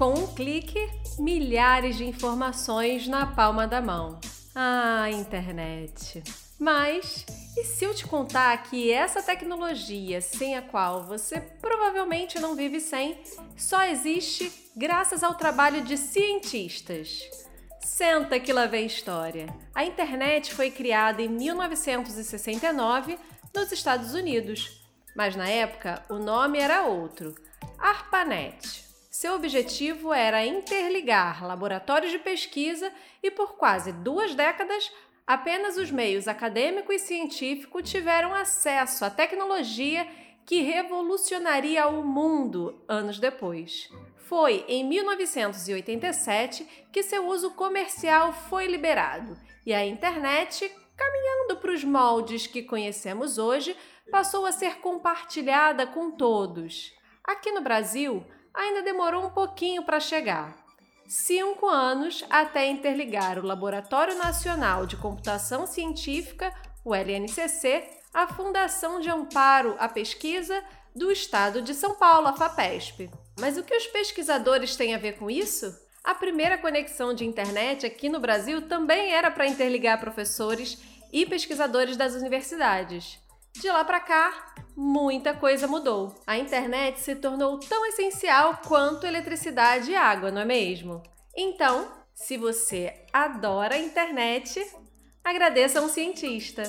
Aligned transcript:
Com 0.00 0.14
um 0.14 0.34
clique, 0.34 0.80
milhares 1.18 1.98
de 1.98 2.06
informações 2.06 3.06
na 3.06 3.26
palma 3.26 3.66
da 3.66 3.82
mão. 3.82 4.18
Ah, 4.54 5.10
internet. 5.10 6.22
Mas 6.58 7.26
e 7.54 7.64
se 7.64 7.84
eu 7.84 7.94
te 7.94 8.06
contar 8.06 8.62
que 8.62 8.90
essa 8.90 9.22
tecnologia, 9.22 10.22
sem 10.22 10.56
a 10.56 10.62
qual 10.62 11.04
você 11.04 11.38
provavelmente 11.38 12.40
não 12.40 12.56
vive 12.56 12.80
sem, 12.80 13.22
só 13.54 13.82
existe 13.82 14.50
graças 14.74 15.22
ao 15.22 15.34
trabalho 15.34 15.82
de 15.82 15.98
cientistas? 15.98 17.28
Senta 17.84 18.40
que 18.40 18.54
lá 18.54 18.64
vem 18.64 18.86
história. 18.86 19.54
A 19.74 19.84
internet 19.84 20.54
foi 20.54 20.70
criada 20.70 21.20
em 21.20 21.28
1969 21.28 23.18
nos 23.54 23.70
Estados 23.70 24.14
Unidos, 24.14 24.82
mas 25.14 25.36
na 25.36 25.50
época 25.50 26.02
o 26.08 26.14
nome 26.14 26.58
era 26.58 26.84
outro: 26.84 27.34
ARPANET. 27.78 28.88
Seu 29.10 29.34
objetivo 29.34 30.12
era 30.12 30.46
interligar 30.46 31.44
laboratórios 31.44 32.12
de 32.12 32.18
pesquisa 32.20 32.92
e 33.20 33.28
por 33.28 33.56
quase 33.56 33.90
duas 33.90 34.36
décadas 34.36 34.88
apenas 35.26 35.76
os 35.76 35.90
meios 35.90 36.28
acadêmico 36.28 36.92
e 36.92 36.98
científico 36.98 37.82
tiveram 37.82 38.32
acesso 38.32 39.04
à 39.04 39.10
tecnologia 39.10 40.06
que 40.46 40.62
revolucionaria 40.62 41.88
o 41.88 42.04
mundo 42.04 42.80
anos 42.86 43.18
depois. 43.18 43.90
Foi 44.28 44.64
em 44.68 44.84
1987 44.84 46.64
que 46.92 47.02
seu 47.02 47.26
uso 47.26 47.50
comercial 47.50 48.32
foi 48.32 48.68
liberado 48.68 49.36
e 49.66 49.74
a 49.74 49.84
internet, 49.84 50.72
caminhando 50.96 51.56
para 51.56 51.72
os 51.72 51.82
moldes 51.82 52.46
que 52.46 52.62
conhecemos 52.62 53.38
hoje, 53.38 53.76
passou 54.08 54.46
a 54.46 54.52
ser 54.52 54.76
compartilhada 54.78 55.84
com 55.84 56.12
todos. 56.12 56.92
Aqui 57.24 57.50
no 57.50 57.60
Brasil, 57.60 58.24
ainda 58.54 58.82
demorou 58.82 59.26
um 59.26 59.30
pouquinho 59.30 59.82
para 59.82 60.00
chegar. 60.00 60.56
Cinco 61.06 61.66
anos 61.66 62.24
até 62.30 62.68
interligar 62.68 63.38
o 63.38 63.46
Laboratório 63.46 64.16
Nacional 64.16 64.86
de 64.86 64.96
Computação 64.96 65.66
Científica, 65.66 66.54
o 66.84 66.94
LNCC, 66.94 67.84
à 68.14 68.26
Fundação 68.28 69.00
de 69.00 69.10
Amparo 69.10 69.74
à 69.78 69.88
Pesquisa 69.88 70.62
do 70.94 71.10
Estado 71.10 71.62
de 71.62 71.74
São 71.74 71.94
Paulo, 71.94 72.28
a 72.28 72.32
FAPESP. 72.32 73.10
Mas 73.38 73.56
o 73.56 73.62
que 73.62 73.74
os 73.74 73.86
pesquisadores 73.86 74.76
têm 74.76 74.94
a 74.94 74.98
ver 74.98 75.18
com 75.18 75.30
isso? 75.30 75.74
A 76.02 76.14
primeira 76.14 76.58
conexão 76.58 77.12
de 77.12 77.24
internet 77.24 77.86
aqui 77.86 78.08
no 78.08 78.20
Brasil 78.20 78.68
também 78.68 79.12
era 79.12 79.30
para 79.30 79.46
interligar 79.46 80.00
professores 80.00 80.78
e 81.12 81.26
pesquisadores 81.26 81.96
das 81.96 82.14
universidades. 82.14 83.18
De 83.52 83.68
lá 83.68 83.84
para 83.84 84.00
cá, 84.00 84.54
muita 84.76 85.34
coisa 85.34 85.66
mudou. 85.66 86.14
A 86.26 86.38
internet 86.38 87.00
se 87.00 87.16
tornou 87.16 87.58
tão 87.58 87.84
essencial 87.86 88.60
quanto 88.66 89.06
eletricidade 89.06 89.90
e 89.90 89.94
água, 89.94 90.30
não 90.30 90.42
é 90.42 90.44
mesmo? 90.44 91.02
Então, 91.36 91.90
se 92.14 92.36
você 92.36 93.04
adora 93.12 93.74
a 93.74 93.78
internet, 93.78 94.64
agradeça 95.22 95.80
a 95.80 95.82
um 95.82 95.88
cientista. 95.88 96.62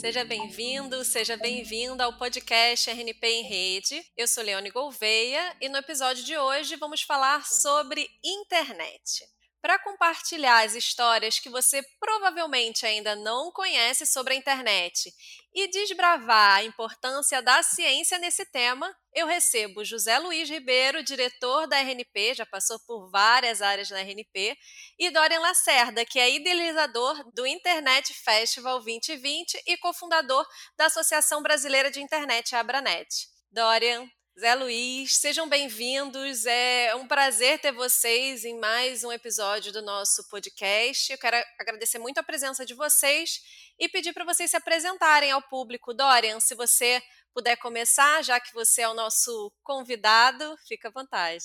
Seja 0.00 0.24
bem-vindo, 0.24 1.04
seja 1.04 1.36
bem-vinda 1.36 2.04
ao 2.04 2.16
podcast 2.16 2.88
RNP 2.88 3.26
em 3.26 3.42
Rede. 3.42 4.02
Eu 4.16 4.26
sou 4.26 4.42
Leone 4.42 4.70
Gouveia 4.70 5.54
e 5.60 5.68
no 5.68 5.76
episódio 5.76 6.24
de 6.24 6.36
hoje 6.38 6.76
vamos 6.76 7.02
falar 7.02 7.46
sobre 7.46 8.08
internet 8.24 9.28
para 9.60 9.78
compartilhar 9.78 10.64
as 10.64 10.74
histórias 10.74 11.38
que 11.38 11.50
você 11.50 11.82
provavelmente 11.98 12.86
ainda 12.86 13.14
não 13.16 13.52
conhece 13.52 14.06
sobre 14.06 14.34
a 14.34 14.36
internet 14.36 15.12
e 15.54 15.68
desbravar 15.68 16.58
a 16.58 16.64
importância 16.64 17.42
da 17.42 17.62
ciência 17.62 18.18
nesse 18.18 18.44
tema, 18.46 18.90
eu 19.12 19.26
recebo 19.26 19.84
José 19.84 20.18
Luiz 20.18 20.48
Ribeiro, 20.48 21.02
diretor 21.02 21.66
da 21.66 21.78
RNP, 21.78 22.34
já 22.34 22.46
passou 22.46 22.78
por 22.86 23.10
várias 23.10 23.60
áreas 23.60 23.90
na 23.90 24.00
RNP, 24.00 24.56
e 24.98 25.10
Dorian 25.10 25.40
Lacerda, 25.40 26.04
que 26.04 26.20
é 26.20 26.30
idealizador 26.30 27.30
do 27.34 27.46
Internet 27.46 28.14
Festival 28.14 28.80
2020 28.82 29.60
e 29.66 29.76
cofundador 29.78 30.46
da 30.76 30.86
Associação 30.86 31.42
Brasileira 31.42 31.90
de 31.90 32.00
Internet, 32.00 32.54
Abranet. 32.54 33.08
Dorian, 33.50 34.08
Zé 34.40 34.54
Luiz, 34.54 35.16
sejam 35.16 35.46
bem-vindos. 35.46 36.46
É 36.46 36.94
um 36.94 37.06
prazer 37.06 37.60
ter 37.60 37.72
vocês 37.72 38.42
em 38.42 38.58
mais 38.58 39.04
um 39.04 39.12
episódio 39.12 39.70
do 39.70 39.82
nosso 39.82 40.26
podcast. 40.30 41.12
Eu 41.12 41.18
quero 41.18 41.36
agradecer 41.58 41.98
muito 41.98 42.16
a 42.16 42.22
presença 42.22 42.64
de 42.64 42.72
vocês 42.72 43.42
e 43.78 43.86
pedir 43.86 44.14
para 44.14 44.24
vocês 44.24 44.50
se 44.50 44.56
apresentarem 44.56 45.30
ao 45.30 45.42
público. 45.42 45.92
Dorian, 45.92 46.40
se 46.40 46.54
você 46.54 47.02
puder 47.34 47.56
começar, 47.56 48.24
já 48.24 48.40
que 48.40 48.54
você 48.54 48.80
é 48.80 48.88
o 48.88 48.94
nosso 48.94 49.52
convidado, 49.62 50.56
fica 50.66 50.88
à 50.88 50.90
vontade. 50.90 51.44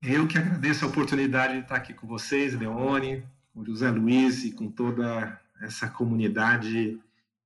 Eu 0.00 0.28
que 0.28 0.38
agradeço 0.38 0.84
a 0.84 0.88
oportunidade 0.88 1.54
de 1.54 1.62
estar 1.62 1.74
aqui 1.74 1.92
com 1.92 2.06
vocês, 2.06 2.54
Leone, 2.54 3.26
com 3.52 3.64
José 3.64 3.90
Luiz 3.90 4.44
e 4.44 4.52
com 4.52 4.70
toda 4.70 5.36
essa 5.60 5.88
comunidade 5.88 6.96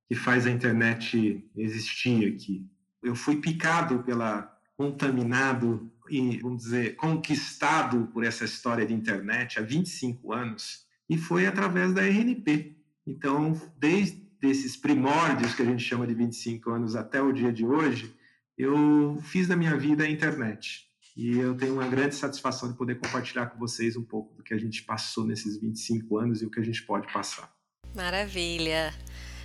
que 0.07 0.13
faz 0.13 0.45
a 0.45 0.51
internet 0.51 1.43
existir 1.57 2.35
aqui. 2.35 2.63
Eu 3.01 3.15
fui 3.15 3.37
picado 3.37 4.03
pela 4.03 4.54
contaminado 4.77 5.91
e, 6.09 6.37
vamos 6.37 6.63
dizer, 6.63 6.95
conquistado 6.95 8.07
por 8.13 8.23
essa 8.23 8.45
história 8.45 8.85
de 8.85 8.93
internet 8.93 9.59
há 9.59 9.61
25 9.61 10.33
anos 10.33 10.85
e 11.09 11.17
foi 11.17 11.47
através 11.47 11.93
da 11.93 12.01
RNP. 12.01 12.75
Então, 13.05 13.59
desde 13.77 14.23
esses 14.41 14.75
primórdios 14.75 15.53
que 15.53 15.61
a 15.61 15.65
gente 15.65 15.83
chama 15.83 16.05
de 16.05 16.13
25 16.13 16.69
anos 16.71 16.95
até 16.95 17.21
o 17.21 17.31
dia 17.31 17.51
de 17.51 17.65
hoje, 17.65 18.13
eu 18.57 19.19
fiz 19.23 19.47
da 19.47 19.55
minha 19.55 19.75
vida 19.77 20.03
a 20.03 20.09
internet. 20.09 20.85
E 21.15 21.37
eu 21.37 21.55
tenho 21.55 21.73
uma 21.73 21.87
grande 21.87 22.15
satisfação 22.15 22.69
de 22.69 22.77
poder 22.77 22.95
compartilhar 22.95 23.47
com 23.47 23.57
vocês 23.57 23.95
um 23.95 24.03
pouco 24.03 24.35
do 24.35 24.43
que 24.43 24.53
a 24.53 24.57
gente 24.57 24.83
passou 24.83 25.25
nesses 25.25 25.57
25 25.59 26.17
anos 26.17 26.41
e 26.41 26.45
o 26.45 26.51
que 26.51 26.59
a 26.59 26.63
gente 26.63 26.83
pode 26.83 27.11
passar. 27.13 27.53
Maravilha. 27.95 28.93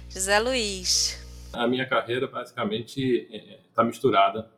José 0.08 0.38
Luiz. 0.41 1.24
A 1.52 1.68
minha 1.68 1.88
carreira 1.88 2.26
basicamente 2.26 3.28
está 3.68 3.84
misturada 3.84 4.50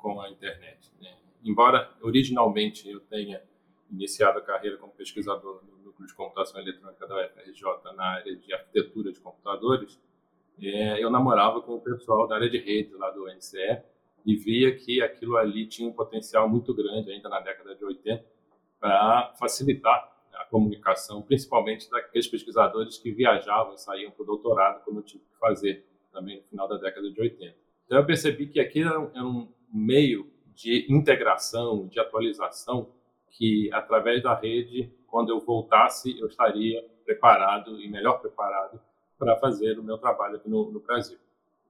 com 0.00 0.20
a 0.20 0.30
internet. 0.30 0.90
Né? 1.00 1.14
Embora 1.44 1.90
originalmente 2.02 2.88
eu 2.88 3.00
tenha 3.00 3.42
iniciado 3.90 4.38
a 4.38 4.42
carreira 4.42 4.76
como 4.76 4.92
pesquisador 4.92 5.62
no 5.64 5.84
núcleo 5.84 6.06
de 6.06 6.14
computação 6.14 6.60
eletrônica 6.60 7.06
da 7.06 7.26
UFRJ 7.26 7.94
na 7.96 8.04
área 8.04 8.36
de 8.36 8.52
arquitetura 8.52 9.12
de 9.12 9.20
computadores, 9.20 10.00
é, 10.62 11.02
eu 11.02 11.10
namorava 11.10 11.60
com 11.62 11.74
o 11.74 11.80
pessoal 11.80 12.26
da 12.28 12.36
área 12.36 12.50
de 12.50 12.58
rede 12.58 12.94
lá 12.94 13.10
do 13.10 13.26
NCE 13.26 13.82
e 14.26 14.36
via 14.36 14.76
que 14.76 15.02
aquilo 15.02 15.36
ali 15.36 15.66
tinha 15.66 15.88
um 15.88 15.92
potencial 15.92 16.48
muito 16.48 16.74
grande 16.74 17.10
ainda 17.10 17.28
na 17.28 17.40
década 17.40 17.74
de 17.74 17.84
80 17.84 18.24
para 18.78 19.34
facilitar 19.38 20.10
a 20.34 20.44
comunicação, 20.44 21.22
principalmente 21.22 21.90
daqueles 21.90 22.26
pesquisadores 22.26 22.98
que 22.98 23.10
viajavam, 23.10 23.76
saíam 23.76 24.10
para 24.10 24.22
o 24.22 24.26
doutorado, 24.26 24.84
como 24.84 25.00
eu 25.00 25.02
tive 25.02 25.24
que 25.24 25.38
fazer 25.38 25.86
também 26.12 26.38
no 26.38 26.42
final 26.44 26.68
da 26.68 26.76
década 26.76 27.10
de 27.10 27.20
80. 27.20 27.56
Então 27.86 27.98
eu 27.98 28.06
percebi 28.06 28.46
que 28.46 28.60
aquilo 28.60 28.88
era 28.88 29.26
um, 29.26 29.48
meio 29.72 30.30
de 30.54 30.86
integração, 30.90 31.86
de 31.88 31.98
atualização, 31.98 32.92
que 33.30 33.70
através 33.72 34.22
da 34.22 34.34
rede, 34.34 34.92
quando 35.06 35.30
eu 35.30 35.40
voltasse, 35.40 36.18
eu 36.18 36.26
estaria 36.26 36.84
preparado 37.04 37.80
e 37.80 37.88
melhor 37.88 38.20
preparado 38.20 38.80
para 39.18 39.36
fazer 39.36 39.78
o 39.78 39.82
meu 39.82 39.98
trabalho 39.98 40.36
aqui 40.36 40.48
no, 40.48 40.70
no, 40.70 40.80
Brasil. 40.80 41.18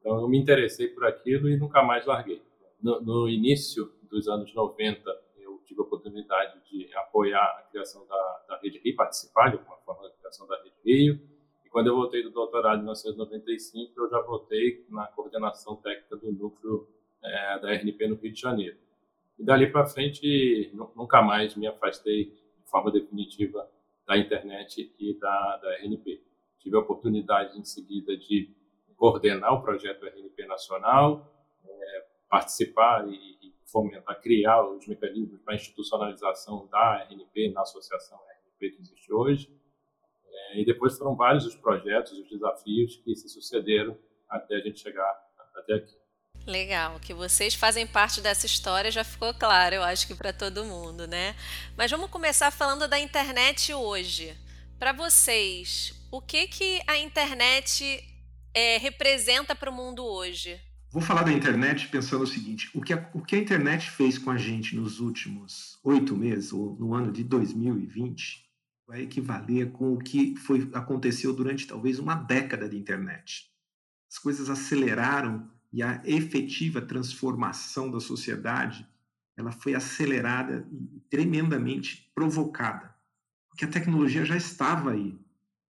Então, 0.01 0.21
eu 0.21 0.29
me 0.29 0.39
interessei 0.39 0.89
por 0.89 1.05
aquilo 1.07 1.49
e 1.49 1.57
nunca 1.57 1.83
mais 1.83 2.07
larguei. 2.07 2.43
No, 2.81 3.01
no, 3.01 3.29
início 3.29 3.93
dos 4.09 4.29
anos 4.29 4.55
90, 4.55 5.03
eu 5.39 5.61
tive 5.67 5.81
a 5.81 5.85
oportunidade 5.85 6.61
de 6.71 6.93
apoiar 6.95 7.45
a 7.59 7.63
criação 7.71 8.07
da, 8.07 8.45
da 8.49 8.59
Rede 8.59 8.79
Rio, 8.79 8.97
participar 8.97 9.51
de 9.51 9.57
alguma 9.57 9.77
forma 9.79 10.03
da 10.03 10.15
criação 10.15 10.47
da 10.47 10.57
Rede 10.63 10.77
Rio. 10.85 11.21
E 11.65 11.69
quando 11.69 11.89
eu 11.89 11.97
voltei 11.97 12.23
do 12.23 12.31
doutorado 12.31 12.77
em 12.77 12.85
1995, 12.85 13.93
eu 13.97 14.11
já 14.11 14.21
voltei 14.23 14.85
na 14.89 15.07
coordenação 15.09 15.77
técnica 15.77 16.17
do 16.17 16.33
núcleo 16.33 16.89
é, 17.23 17.59
da 17.59 17.73
RNP 17.73 18.09
no 18.09 18.17
Rio 18.17 18.33
de 18.33 18.41
Janeiro. 18.41 18.77
E 19.39 19.45
dali 19.45 19.71
para 19.71 19.87
frente, 19.87 20.71
nunca 20.95 21.23
mais 21.23 21.57
me 21.57 21.67
afastei 21.67 22.27
de 22.27 22.71
forma 22.71 22.91
definitiva 22.91 23.69
da 24.07 24.19
internet 24.19 24.95
e 24.99 25.19
da, 25.19 25.57
da 25.57 25.75
RNP. 25.77 26.23
Tive 26.59 26.77
a 26.77 26.81
oportunidade, 26.81 27.59
em 27.59 27.65
seguida, 27.65 28.17
de 28.17 28.55
coordenar 28.97 29.55
o 29.55 29.63
projeto 29.63 30.05
RNP 30.05 30.47
Nacional, 30.47 31.33
é, 31.65 32.07
participar 32.29 33.09
e, 33.09 33.15
e, 33.15 33.55
fomentar, 33.65 34.21
criar 34.21 34.69
os 34.69 34.87
mecanismos 34.87 35.41
para 35.41 35.55
a 35.55 35.57
institucionalização 35.57 36.67
da 36.67 37.05
RNP 37.05 37.53
na 37.53 37.63
associação 37.63 38.19
RNP 38.19 38.77
que 38.77 38.83
existe 38.83 39.13
hoje. 39.13 39.51
É, 40.27 40.61
e 40.61 40.65
depois 40.65 40.99
foram 40.99 41.17
vários 41.17 41.47
os 41.47 41.55
projetos, 41.55 42.13
os 42.13 42.29
desafios 42.29 42.97
que 42.97 43.15
se 43.15 43.29
sucederam 43.29 43.97
até 44.29 44.57
a 44.57 44.61
gente 44.61 44.81
chegar 44.81 45.31
até 45.55 45.75
aqui. 45.75 46.00
Legal, 46.51 46.99
que 46.99 47.15
vocês 47.15 47.55
fazem 47.55 47.87
parte 47.87 48.21
dessa 48.21 48.45
história 48.45 48.91
já 48.91 49.05
ficou 49.05 49.33
claro, 49.33 49.77
eu 49.77 49.85
acho 49.85 50.05
que 50.05 50.17
para 50.17 50.33
todo 50.33 50.65
mundo, 50.65 51.07
né? 51.07 51.37
Mas 51.77 51.91
vamos 51.93 52.11
começar 52.11 52.51
falando 52.51 52.89
da 52.89 52.99
internet 52.99 53.73
hoje. 53.73 54.37
Para 54.77 54.93
vocês, 54.93 55.95
o 56.11 56.21
que 56.21 56.49
que 56.49 56.81
a 56.89 56.99
internet 56.99 58.03
é, 58.53 58.79
representa 58.79 59.55
para 59.55 59.71
o 59.71 59.73
mundo 59.73 60.05
hoje? 60.05 60.61
Vou 60.91 61.01
falar 61.01 61.23
da 61.23 61.33
internet 61.33 61.87
pensando 61.87 62.25
o 62.25 62.27
seguinte: 62.27 62.69
o 62.75 62.83
que, 62.83 62.93
a, 62.93 63.11
o 63.15 63.23
que 63.23 63.37
a 63.37 63.39
internet 63.39 63.89
fez 63.89 64.19
com 64.19 64.33
a 64.33 64.37
gente 64.37 64.75
nos 64.75 64.99
últimos 64.99 65.79
oito 65.85 66.17
meses, 66.17 66.53
ou 66.53 66.75
no 66.81 66.95
ano 66.95 67.13
de 67.13 67.23
2020, 67.23 68.45
vai 68.89 69.03
equivaler 69.03 69.71
com 69.71 69.93
o 69.93 69.99
que 69.99 70.35
foi, 70.35 70.69
aconteceu 70.75 71.33
durante 71.33 71.65
talvez 71.65 72.01
uma 72.01 72.17
década 72.17 72.69
de 72.69 72.77
internet. 72.77 73.49
As 74.11 74.19
coisas 74.19 74.51
aceleraram 74.51 75.49
e 75.73 75.83
a 75.83 76.03
efetiva 76.05 76.81
transformação 76.81 77.91
da 77.91 78.01
sociedade 78.01 78.87
ela 79.37 79.53
foi 79.53 79.75
acelerada 79.75 80.69
e 80.71 81.01
tremendamente 81.09 82.11
provocada, 82.15 82.95
porque 83.49 83.65
a 83.65 83.69
tecnologia 83.69 84.25
já 84.25 84.37
estava 84.37 84.93
aí. 84.93 85.19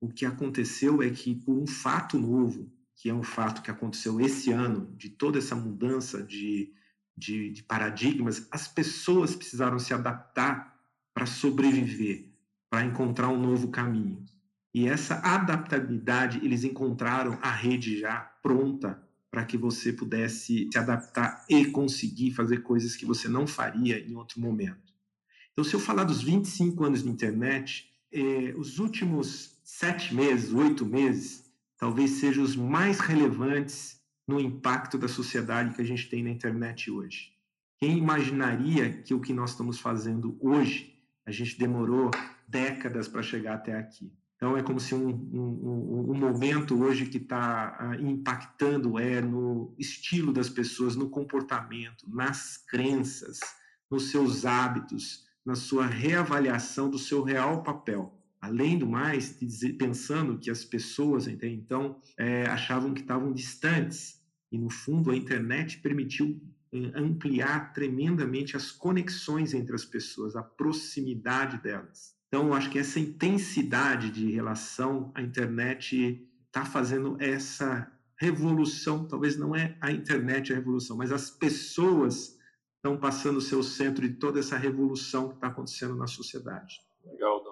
O 0.01 0.07
que 0.07 0.25
aconteceu 0.25 1.03
é 1.03 1.09
que, 1.09 1.35
por 1.35 1.55
um 1.55 1.67
fato 1.67 2.17
novo, 2.17 2.71
que 2.95 3.09
é 3.09 3.13
um 3.13 3.23
fato 3.23 3.61
que 3.61 3.69
aconteceu 3.69 4.19
esse 4.19 4.51
ano, 4.51 4.93
de 4.97 5.09
toda 5.09 5.37
essa 5.37 5.55
mudança 5.55 6.23
de, 6.23 6.73
de, 7.15 7.51
de 7.51 7.63
paradigmas, 7.63 8.47
as 8.49 8.67
pessoas 8.67 9.35
precisaram 9.35 9.77
se 9.77 9.93
adaptar 9.93 10.75
para 11.13 11.25
sobreviver, 11.25 12.29
para 12.69 12.85
encontrar 12.85 13.29
um 13.29 13.39
novo 13.39 13.69
caminho. 13.69 14.25
E 14.73 14.87
essa 14.87 15.15
adaptabilidade, 15.15 16.39
eles 16.43 16.63
encontraram 16.63 17.37
a 17.41 17.51
rede 17.51 17.99
já 17.99 18.19
pronta 18.41 19.08
para 19.31 19.45
que 19.45 19.57
você 19.57 19.93
pudesse 19.93 20.69
se 20.71 20.77
adaptar 20.77 21.45
e 21.49 21.65
conseguir 21.65 22.31
fazer 22.31 22.63
coisas 22.63 22.95
que 22.95 23.05
você 23.05 23.27
não 23.27 23.45
faria 23.45 23.99
em 23.99 24.15
outro 24.15 24.39
momento. 24.39 24.93
Então, 25.51 25.63
se 25.63 25.73
eu 25.73 25.79
falar 25.79 26.03
dos 26.03 26.21
25 26.21 26.83
anos 26.83 27.03
de 27.03 27.09
internet, 27.09 27.91
eh, 28.11 28.53
os 28.57 28.79
últimos 28.79 29.59
sete 29.63 30.15
meses, 30.15 30.53
oito 30.53 30.85
meses, 30.85 31.45
talvez 31.77 32.11
sejam 32.11 32.43
os 32.43 32.55
mais 32.55 32.99
relevantes 32.99 33.99
no 34.27 34.39
impacto 34.39 34.97
da 34.97 35.07
sociedade 35.07 35.75
que 35.75 35.81
a 35.81 35.85
gente 35.85 36.09
tem 36.09 36.23
na 36.23 36.29
internet 36.29 36.89
hoje. 36.89 37.33
Quem 37.77 37.97
imaginaria 37.97 38.91
que 38.91 39.13
o 39.13 39.21
que 39.21 39.33
nós 39.33 39.51
estamos 39.51 39.79
fazendo 39.79 40.37
hoje, 40.41 40.95
a 41.25 41.31
gente 41.31 41.57
demorou 41.57 42.11
décadas 42.47 43.07
para 43.07 43.21
chegar 43.21 43.55
até 43.55 43.75
aqui? 43.75 44.11
Então, 44.39 44.55
é 44.55 44.63
como 44.63 44.79
se 44.79 44.95
um, 44.95 45.09
um, 45.09 46.11
um 46.11 46.17
momento 46.17 46.81
hoje 46.81 47.07
que 47.07 47.17
está 47.17 47.75
ah, 47.77 47.97
impactando 47.97 48.97
é 48.97 49.19
no 49.19 49.75
estilo 49.77 50.31
das 50.31 50.49
pessoas, 50.49 50.95
no 50.95 51.09
comportamento, 51.09 52.05
nas 52.09 52.55
crenças, 52.55 53.41
nos 53.91 54.11
seus 54.11 54.45
hábitos, 54.45 55.25
na 55.45 55.55
sua 55.55 55.85
reavaliação 55.85 56.89
do 56.89 56.97
seu 56.97 57.21
real 57.21 57.63
papel. 57.63 58.17
Além 58.39 58.79
do 58.79 58.87
mais, 58.87 59.37
pensando 59.77 60.39
que 60.39 60.49
as 60.49 60.63
pessoas 60.63 61.27
até 61.27 61.49
então 61.49 61.99
é, 62.17 62.43
achavam 62.43 62.93
que 62.93 63.01
estavam 63.01 63.33
distantes, 63.33 64.23
e 64.49 64.57
no 64.57 64.69
fundo 64.69 65.11
a 65.11 65.17
internet 65.17 65.79
permitiu 65.79 66.41
eh, 66.71 66.91
ampliar 66.95 67.73
tremendamente 67.73 68.55
as 68.55 68.71
conexões 68.71 69.53
entre 69.53 69.75
as 69.75 69.83
pessoas, 69.83 70.37
a 70.37 70.41
proximidade 70.41 71.61
delas. 71.61 72.17
Então, 72.29 72.47
eu 72.47 72.53
acho 72.53 72.69
que 72.69 72.77
essa 72.77 72.99
intensidade 72.99 74.11
de 74.11 74.31
relação, 74.31 75.11
a 75.15 75.21
internet 75.21 76.25
está 76.45 76.63
fazendo 76.63 77.17
essa 77.19 77.91
revolução. 78.15 79.07
Talvez 79.07 79.35
não 79.35 79.55
é 79.55 79.75
a 79.81 79.91
internet 79.91 80.53
a 80.53 80.55
revolução, 80.55 80.95
mas 80.95 81.11
as 81.11 81.31
pessoas 81.31 82.39
estão 82.75 82.97
passando 82.97 83.37
o 83.37 83.41
seu 83.41 83.61
centro 83.63 84.07
de 84.07 84.15
toda 84.15 84.39
essa 84.39 84.57
revolução 84.57 85.29
que 85.29 85.35
está 85.35 85.47
acontecendo 85.47 85.95
na 85.95 86.07
sociedade. 86.07 86.79
Legal, 87.03 87.43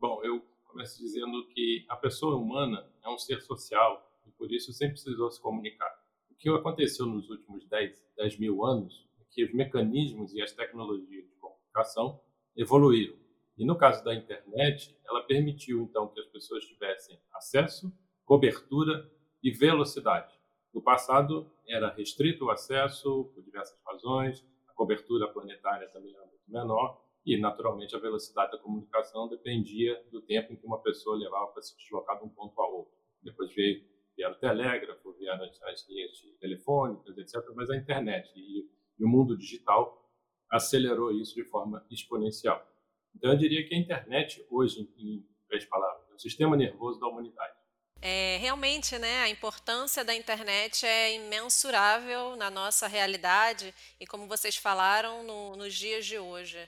Bom, 0.00 0.24
eu 0.24 0.40
começo 0.64 0.98
dizendo 0.98 1.46
que 1.48 1.84
a 1.86 1.94
pessoa 1.94 2.36
humana 2.36 2.88
é 3.04 3.08
um 3.10 3.18
ser 3.18 3.42
social 3.42 4.10
e 4.26 4.30
por 4.30 4.50
isso 4.50 4.72
sempre 4.72 4.94
precisou 4.94 5.30
se 5.30 5.38
comunicar. 5.38 5.90
O 6.30 6.34
que 6.36 6.48
aconteceu 6.48 7.04
nos 7.04 7.28
últimos 7.28 7.68
10, 7.68 8.02
10 8.16 8.38
mil 8.38 8.64
anos 8.64 9.06
é 9.20 9.24
que 9.30 9.44
os 9.44 9.52
mecanismos 9.52 10.32
e 10.32 10.40
as 10.40 10.52
tecnologias 10.52 11.28
de 11.28 11.34
comunicação 11.36 12.18
evoluíram. 12.56 13.14
E 13.56 13.64
no 13.64 13.76
caso 13.76 14.02
da 14.04 14.14
internet, 14.14 14.96
ela 15.06 15.22
permitiu 15.22 15.82
então 15.82 16.08
que 16.08 16.20
as 16.20 16.26
pessoas 16.26 16.64
tivessem 16.64 17.18
acesso, 17.32 17.92
cobertura 18.24 19.10
e 19.42 19.50
velocidade. 19.50 20.34
No 20.72 20.82
passado 20.82 21.50
era 21.66 21.92
restrito 21.92 22.46
o 22.46 22.50
acesso 22.50 23.24
por 23.34 23.42
diversas 23.42 23.78
razões, 23.84 24.46
a 24.68 24.72
cobertura 24.72 25.28
planetária 25.28 25.88
também 25.88 26.14
era 26.14 26.26
muito 26.26 26.48
menor, 26.48 27.00
e, 27.24 27.38
naturalmente, 27.38 27.94
a 27.94 27.98
velocidade 27.98 28.52
da 28.52 28.58
comunicação 28.58 29.28
dependia 29.28 30.02
do 30.10 30.22
tempo 30.22 30.52
em 30.52 30.56
que 30.56 30.66
uma 30.66 30.80
pessoa 30.80 31.16
levava 31.16 31.48
para 31.48 31.62
se 31.62 31.76
deslocar 31.76 32.18
de 32.18 32.24
um 32.24 32.28
ponto 32.28 32.58
a 32.60 32.66
outro. 32.66 32.94
Depois 33.22 33.52
veio, 33.54 33.84
vieram 34.16 34.34
o 34.34 34.38
telégrafo, 34.38 35.12
vieram 35.12 35.44
as, 35.44 35.62
as 35.62 35.88
linhas 35.88 36.18
telefônicas, 36.40 37.18
etc. 37.18 37.34
Mas 37.54 37.68
a 37.68 37.76
internet 37.76 38.32
e, 38.34 38.66
e 38.98 39.04
o 39.04 39.08
mundo 39.08 39.36
digital 39.36 40.10
acelerou 40.50 41.12
isso 41.12 41.34
de 41.34 41.44
forma 41.44 41.86
exponencial. 41.90 42.66
Então, 43.14 43.32
eu 43.32 43.38
diria 43.38 43.66
que 43.66 43.74
a 43.74 43.78
internet, 43.78 44.44
hoje, 44.50 44.88
em 44.98 45.26
três 45.48 45.64
palavras, 45.66 46.08
é 46.10 46.14
o 46.14 46.18
sistema 46.18 46.56
nervoso 46.56 47.00
da 47.00 47.06
humanidade. 47.06 47.60
É, 48.02 48.38
realmente, 48.40 48.98
né, 48.98 49.20
a 49.20 49.28
importância 49.28 50.02
da 50.02 50.14
internet 50.14 50.86
é 50.86 51.14
imensurável 51.16 52.34
na 52.34 52.50
nossa 52.50 52.86
realidade 52.86 53.74
e, 54.00 54.06
como 54.06 54.26
vocês 54.26 54.56
falaram, 54.56 55.22
no, 55.22 55.56
nos 55.56 55.74
dias 55.74 56.06
de 56.06 56.18
hoje. 56.18 56.66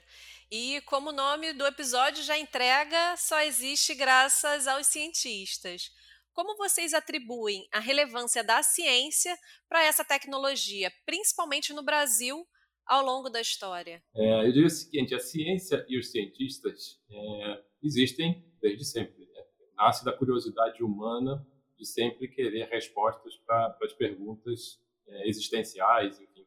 E 0.51 0.79
como 0.81 1.09
o 1.09 1.13
nome 1.13 1.51
do 1.53 1.65
episódio 1.65 2.21
já 2.21 2.37
entrega, 2.37 3.17
só 3.17 3.41
existe 3.41 3.95
graças 3.95 4.67
aos 4.67 4.85
cientistas. 4.85 5.91
Como 6.33 6.55
vocês 6.55 6.93
atribuem 6.93 7.67
a 7.71 7.79
relevância 7.79 8.43
da 8.43 8.61
ciência 8.61 9.35
para 9.67 9.83
essa 9.83 10.05
tecnologia, 10.05 10.93
principalmente 11.03 11.73
no 11.73 11.81
Brasil, 11.81 12.47
ao 12.85 13.03
longo 13.05 13.29
da 13.29 13.41
história? 13.41 14.03
É, 14.15 14.47
eu 14.47 14.51
diria 14.51 14.67
o 14.67 14.69
seguinte: 14.69 15.15
a 15.15 15.19
ciência 15.19 15.85
e 15.87 15.97
os 15.97 16.11
cientistas 16.11 17.01
é, 17.09 17.63
existem 17.81 18.43
desde 18.61 18.85
sempre. 18.85 19.25
Né? 19.25 19.43
Nasce 19.75 20.05
da 20.05 20.13
curiosidade 20.13 20.83
humana 20.83 21.45
de 21.77 21.85
sempre 21.85 22.27
querer 22.27 22.69
respostas 22.69 23.35
para 23.37 23.77
as 23.81 23.93
perguntas 23.93 24.79
é, 25.07 25.27
existenciais, 25.27 26.19
enfim, 26.19 26.45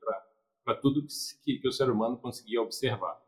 para 0.64 0.74
tudo 0.76 1.06
que, 1.44 1.58
que 1.58 1.68
o 1.68 1.72
ser 1.72 1.90
humano 1.90 2.18
conseguia 2.18 2.62
observar. 2.62 3.20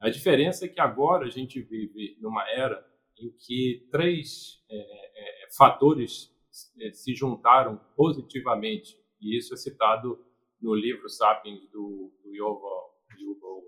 A 0.00 0.10
diferença 0.10 0.64
é 0.64 0.68
que 0.68 0.80
agora 0.80 1.26
a 1.26 1.30
gente 1.30 1.60
vive 1.60 2.16
numa 2.20 2.48
era 2.50 2.84
em 3.16 3.30
que 3.30 3.86
três 3.90 4.60
é, 4.68 4.76
é, 4.76 5.48
fatores 5.56 6.34
é, 6.80 6.90
se 6.92 7.14
juntaram 7.14 7.76
positivamente, 7.96 8.96
e 9.20 9.36
isso 9.38 9.54
é 9.54 9.56
citado 9.56 10.18
no 10.62 10.74
livro 10.74 11.08
Sapiens 11.08 11.68
do, 11.70 12.12
do 12.22 12.34
Yuval, 12.34 12.92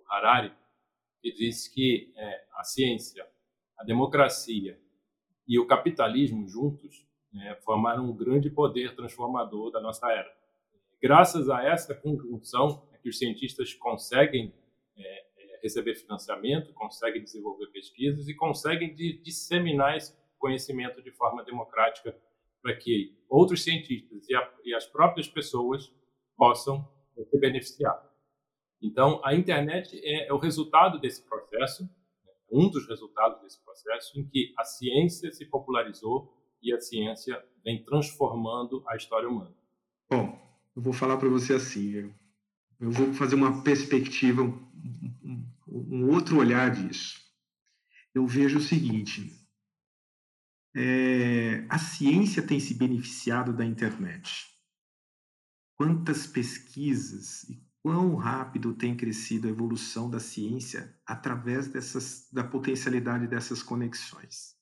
Harari, 0.09 0.53
que 1.21 1.33
diz 1.33 1.67
que 1.69 2.13
é, 2.17 2.45
a 2.55 2.63
ciência, 2.63 3.27
a 3.77 3.85
democracia 3.85 4.79
e 5.47 5.59
o 5.59 5.67
capitalismo 5.67 6.47
juntos 6.49 7.07
é, 7.35 7.57
formaram 7.57 8.05
um 8.05 8.17
grande 8.17 8.49
poder 8.49 8.95
transformador 8.95 9.71
da 9.71 9.81
nossa 9.81 10.11
era. 10.11 10.33
Graças 11.03 11.51
a 11.51 11.63
essa 11.65 11.95
conjunção 11.95 12.87
é 12.93 12.99
que 12.99 13.09
os 13.09 13.19
cientistas 13.19 13.75
conseguem 13.75 14.55
é, 14.97 15.25
receber 15.63 15.95
financiamento, 15.97 16.73
conseguem 16.73 17.23
desenvolver 17.23 17.67
pesquisas 17.69 18.29
e 18.29 18.35
conseguem 18.35 18.95
de, 18.95 19.19
disseminar 19.23 19.97
esse 19.97 20.15
conhecimento 20.39 21.03
de 21.03 21.11
forma 21.11 21.43
democrática 21.43 22.17
para 22.63 22.77
que 22.77 23.17
outros 23.29 23.65
cientistas 23.65 24.29
e, 24.29 24.35
a, 24.35 24.55
e 24.65 24.75
as 24.75 24.87
próprias 24.87 25.27
pessoas 25.27 25.93
possam 26.37 26.89
se 27.31 27.39
beneficiar. 27.39 28.03
Então, 28.83 29.21
a 29.25 29.35
internet 29.35 29.99
é, 30.03 30.29
é 30.29 30.33
o 30.33 30.39
resultado 30.39 30.99
desse 31.01 31.23
processo, 31.23 31.85
né, 31.85 32.33
um 32.51 32.69
dos 32.69 32.87
resultados 32.89 33.41
desse 33.41 33.63
processo, 33.65 34.19
em 34.19 34.27
que 34.27 34.53
a 34.59 34.65
ciência 34.65 35.33
se 35.33 35.47
popularizou 35.47 36.33
e 36.63 36.73
a 36.73 36.81
ciência 36.81 37.43
vem 37.65 37.85
transformando 37.85 38.83
a 38.89 38.97
história 38.97 39.29
humana. 39.29 39.55
Bom, 40.11 40.39
eu 40.77 40.83
vou 40.83 40.93
falar 40.93 41.17
para 41.17 41.29
você 41.29 41.55
assim, 41.55 42.13
eu 42.81 42.91
vou 42.91 43.15
fazer 43.15 43.37
uma 43.37 43.63
perspectiva 43.63 44.43
um 45.67 46.09
outro 46.11 46.39
olhar 46.39 46.71
disso. 46.71 47.21
Eu 48.15 48.27
vejo 48.27 48.59
o 48.59 48.63
seguinte: 48.63 49.33
é, 50.77 51.67
a 51.69 51.79
ciência 51.79 52.47
tem 52.47 52.61
se 52.61 52.75
beneficiado 52.75 53.53
da 53.53 53.65
internet. 53.65 54.54
Quantas 55.77 56.27
pesquisas 56.27 57.45
e 57.45 57.61
quão 57.85 58.15
rápido 58.15 58.73
tem 58.73 58.97
crescido 58.97 59.47
a 59.47 59.51
evolução 59.51 60.09
da 60.09 60.19
ciência 60.19 60.97
através 61.07 61.69
dessas, 61.69 62.27
da 62.33 62.43
potencialidade 62.43 63.27
dessas 63.27 63.63
conexões. 63.63 64.55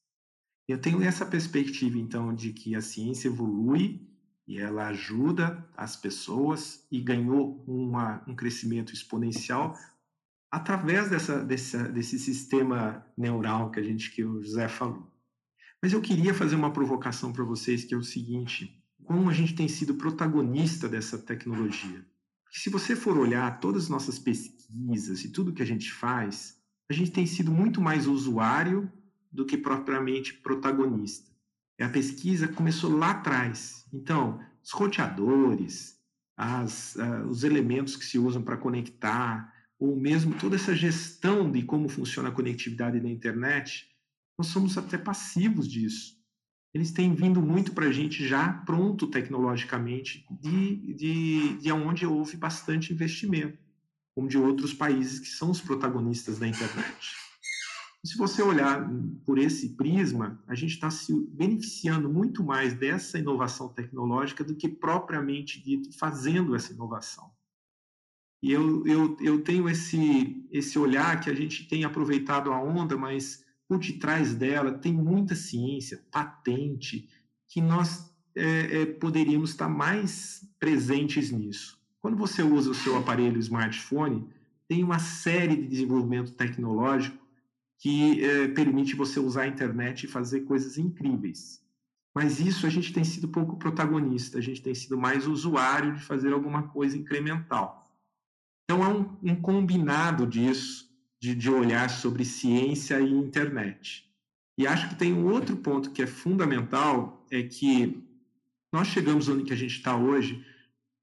Eu 0.69 0.81
tenho 0.81 1.01
essa 1.03 1.25
perspectiva, 1.25 1.97
então, 1.99 2.35
de 2.35 2.53
que 2.53 2.75
a 2.75 2.81
ciência 2.81 3.29
evolui 3.29 4.09
e 4.45 4.59
ela 4.59 4.89
ajuda 4.89 5.65
as 5.77 5.95
pessoas 5.95 6.85
e 6.91 7.01
ganhou 7.01 7.65
uma, 7.65 8.25
um 8.27 8.35
crescimento 8.35 8.93
exponencial 8.93 9.79
através 10.51 11.09
dessa, 11.09 11.45
dessa, 11.45 11.89
desse 11.89 12.19
sistema 12.19 13.07
neural 13.17 13.71
que 13.71 13.79
a 13.79 13.85
gente 13.85 14.11
que 14.11 14.25
o 14.25 14.43
José 14.43 14.69
falou. 14.69 15.11
Mas 15.81 15.93
eu 15.93 16.01
queria 16.01 16.35
fazer 16.35 16.57
uma 16.57 16.73
provocação 16.73 17.33
para 17.33 17.45
vocês 17.45 17.85
que 17.85 17.95
é 17.95 17.97
o 17.97 18.03
seguinte: 18.03 18.82
como 19.13 19.29
a 19.29 19.33
gente 19.35 19.55
tem 19.55 19.69
sido 19.69 19.97
protagonista 19.97 20.89
dessa 20.89 21.19
tecnologia. 21.19 22.03
Se 22.51 22.71
você 22.71 22.97
for 22.97 23.19
olhar 23.19 23.61
todas 23.61 23.85
as 23.85 23.89
nossas 23.91 24.19
pesquisas 24.19 25.23
e 25.23 25.29
tudo 25.29 25.53
que 25.53 25.63
a 25.63 25.67
gente 25.67 25.93
faz, 25.93 26.57
a 26.89 26.95
gente 26.95 27.11
tem 27.11 27.27
sido 27.27 27.53
muito 27.53 27.79
mais 27.79 28.07
usuário 28.07 28.91
do 29.31 29.45
que 29.45 29.59
propriamente 29.59 30.33
protagonista. 30.33 31.31
A 31.79 31.91
pesquisa 31.91 32.49
começou 32.49 32.97
lá 32.97 33.11
atrás. 33.11 33.85
Então, 33.93 34.41
os 34.65 34.71
roteadores, 34.71 35.99
as, 36.35 36.97
uh, 36.97 37.27
os 37.29 37.45
elementos 37.45 37.97
que 37.97 38.07
se 38.07 38.19
usam 38.19 38.41
para 38.41 38.57
conectar, 38.57 39.53
ou 39.79 39.95
mesmo 39.95 40.35
toda 40.39 40.57
essa 40.57 40.75
gestão 40.75 41.51
de 41.51 41.63
como 41.63 41.87
funciona 41.87 42.31
a 42.31 42.33
conectividade 42.33 42.99
na 42.99 43.11
internet, 43.11 43.91
nós 44.39 44.47
somos 44.47 44.79
até 44.79 44.97
passivos 44.97 45.69
disso. 45.69 46.22
Eles 46.75 46.91
têm 46.91 47.15
vindo 47.15 47.43
muito 47.43 47.73
para 47.73 47.87
a 47.87 47.93
gente 47.93 48.27
já 48.27 48.51
pronto 48.51 49.07
tecnologicamente, 49.07 50.27
de, 50.31 50.95
de, 50.95 51.57
de 51.59 51.73
onde 51.73 52.07
houve 52.07 52.37
bastante 52.37 52.93
investimento, 52.93 53.59
como 54.15 54.29
de 54.29 54.39
outros 54.39 54.73
países 54.73 55.19
que 55.19 55.29
são 55.29 55.51
os 55.51 55.61
protagonistas 55.61 56.39
da 56.39 56.49
internet. 56.49 57.15
Se 58.05 58.17
você 58.17 58.43
olhar 58.43 58.91
por 59.25 59.39
esse 59.39 59.77
prisma, 59.77 60.43
a 60.49 60.57
gente 60.57 60.73
está 60.73 60.91
se 60.91 61.15
beneficiando 61.29 62.09
muito 62.09 62.43
mais 62.43 62.75
dessa 62.75 63.19
inovação 63.19 63.69
tecnológica 63.69 64.43
do 64.43 64.57
que 64.57 64.69
propriamente 64.69 65.63
dito 65.63 65.97
fazendo 65.97 66.57
essa 66.57 66.73
inovação. 66.73 67.31
E 68.43 68.51
eu, 68.51 68.85
eu, 68.89 69.17
eu 69.21 69.41
tenho 69.43 69.69
esse, 69.69 70.45
esse 70.51 70.77
olhar 70.79 71.21
que 71.21 71.31
a 71.31 71.35
gente 71.35 71.69
tem 71.69 71.85
aproveitado 71.85 72.53
a 72.53 72.61
onda, 72.61 72.97
mas 72.97 73.42
por 73.73 73.79
detrás 73.79 74.35
dela 74.35 74.73
tem 74.73 74.93
muita 74.93 75.35
ciência, 75.35 76.05
patente, 76.11 77.09
que 77.49 77.61
nós 77.61 78.15
é, 78.37 78.83
é, 78.83 78.87
poderíamos 78.87 79.51
estar 79.51 79.69
mais 79.69 80.47
presentes 80.59 81.31
nisso. 81.31 81.81
Quando 81.99 82.19
você 82.19 82.43
usa 82.43 82.71
o 82.71 82.75
seu 82.75 82.99
aparelho 82.99 83.39
smartphone, 83.39 84.29
tem 84.69 84.85
uma 84.85 84.99
série 84.99 85.57
de 85.57 85.67
desenvolvimento 85.67 86.33
tecnológico 86.33 87.17
que 87.79 88.23
é, 88.23 88.49
permite 88.49 88.95
você 88.95 89.19
usar 89.19 89.43
a 89.43 89.49
internet 89.49 90.05
e 90.05 90.09
fazer 90.09 90.41
coisas 90.41 90.77
incríveis. 90.77 91.63
Mas 92.15 92.41
isso 92.41 92.67
a 92.67 92.71
gente 92.71 92.93
tem 92.93 93.05
sido 93.05 93.29
pouco 93.29 93.57
protagonista, 93.57 94.37
a 94.37 94.43
gente 94.43 94.61
tem 94.61 94.75
sido 94.75 94.99
mais 94.99 95.27
usuário 95.27 95.95
de 95.95 96.05
fazer 96.05 96.33
alguma 96.35 96.65
coisa 96.65 96.97
incremental. 96.97 97.91
Então 98.65 98.85
é 98.85 98.89
um, 98.89 99.33
um 99.33 99.35
combinado 99.35 100.27
disso, 100.27 100.92
de, 101.23 101.37
de 101.37 101.49
olhar 101.49 101.89
sobre 101.89 102.25
ciência 102.25 103.01
e 103.01 103.13
internet. 103.13 104.13
E 104.59 104.67
acho 104.67 104.89
que 104.89 104.97
tem 104.97 105.15
um 105.15 105.27
outro 105.27 105.57
ponto 105.57 105.93
que 105.93 106.03
é 106.03 106.07
fundamental, 106.07 107.25
é 107.31 107.45
que 107.45 108.03
nós 108.73 108.89
chegamos 108.89 109.29
onde 109.29 109.53
a 109.53 109.57
gente 109.57 109.77
está 109.77 109.97
hoje 109.97 110.45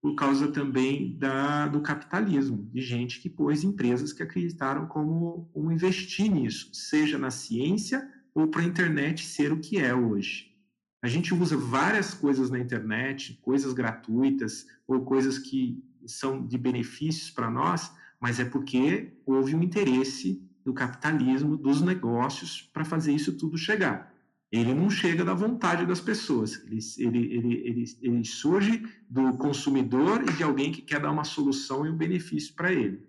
por 0.02 0.16
causa 0.16 0.52
também 0.52 1.18
da, 1.18 1.68
do 1.68 1.80
capitalismo, 1.80 2.70
de 2.70 2.82
gente 2.82 3.22
que 3.22 3.30
pôs 3.30 3.64
empresas 3.64 4.12
que 4.12 4.22
acreditaram 4.22 4.88
como, 4.88 5.50
como 5.54 5.72
investir 5.72 6.30
nisso, 6.30 6.70
seja 6.74 7.18
na 7.18 7.32
ciência 7.32 8.06
ou 8.36 8.50
para 8.50 8.62
a 8.62 8.66
internet 8.66 9.26
ser 9.26 9.54
o 9.54 9.60
que 9.62 9.78
é 9.78 9.96
hoje. 9.96 10.54
A 11.02 11.08
gente 11.08 11.34
usa 11.34 11.56
várias 11.56 12.14
coisas 12.14 12.50
na 12.50 12.60
internet, 12.60 13.40
coisas 13.42 13.72
gratuitas 13.72 14.68
ou 14.86 15.06
coisas 15.06 15.40
que 15.40 15.82
são 16.06 16.46
de 16.46 16.58
benefícios 16.58 17.32
para 17.32 17.50
nós, 17.50 17.90
mas 18.20 18.40
é 18.40 18.46
porque 18.46 19.14
houve 19.26 19.56
um 19.56 19.64
interesse 19.64 20.44
do 20.64 20.74
capitalismo, 20.74 21.56
dos 21.56 21.82
negócios, 21.82 22.62
para 22.74 22.86
fazer 22.86 23.14
isso 23.14 23.38
tudo 23.38 23.58
chegar 23.58 24.14
ele 24.52 24.74
não 24.74 24.90
chega 24.90 25.24
da 25.24 25.34
vontade 25.34 25.86
das 25.86 26.02
pessoas, 26.02 26.64
ele, 26.66 26.80
ele, 26.98 27.68
ele, 27.68 27.98
ele, 28.02 28.26
surge 28.26 28.82
do 29.08 29.38
consumidor 29.38 30.24
e 30.28 30.34
de 30.34 30.44
alguém 30.44 30.72
que 30.72 30.82
quer 30.82 31.00
dar 31.00 31.12
uma 31.12 31.24
solução 31.24 31.86
e 31.86 31.90
um 31.90 31.98
benefício 31.98 32.56
para 32.56 32.74
ele. 32.74 33.08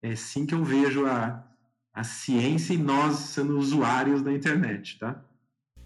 É 0.00 0.12
assim 0.12 0.46
que 0.46 0.54
eu 0.54 0.64
vejo 0.64 1.04
a, 1.04 1.44
a 1.92 2.04
ciência 2.04 2.74
e 2.74 2.78
nós 2.78 3.16
sendo 3.16 3.58
usuários 3.58 4.22
da 4.22 4.32
internet, 4.32 4.98
tá? 4.98 5.24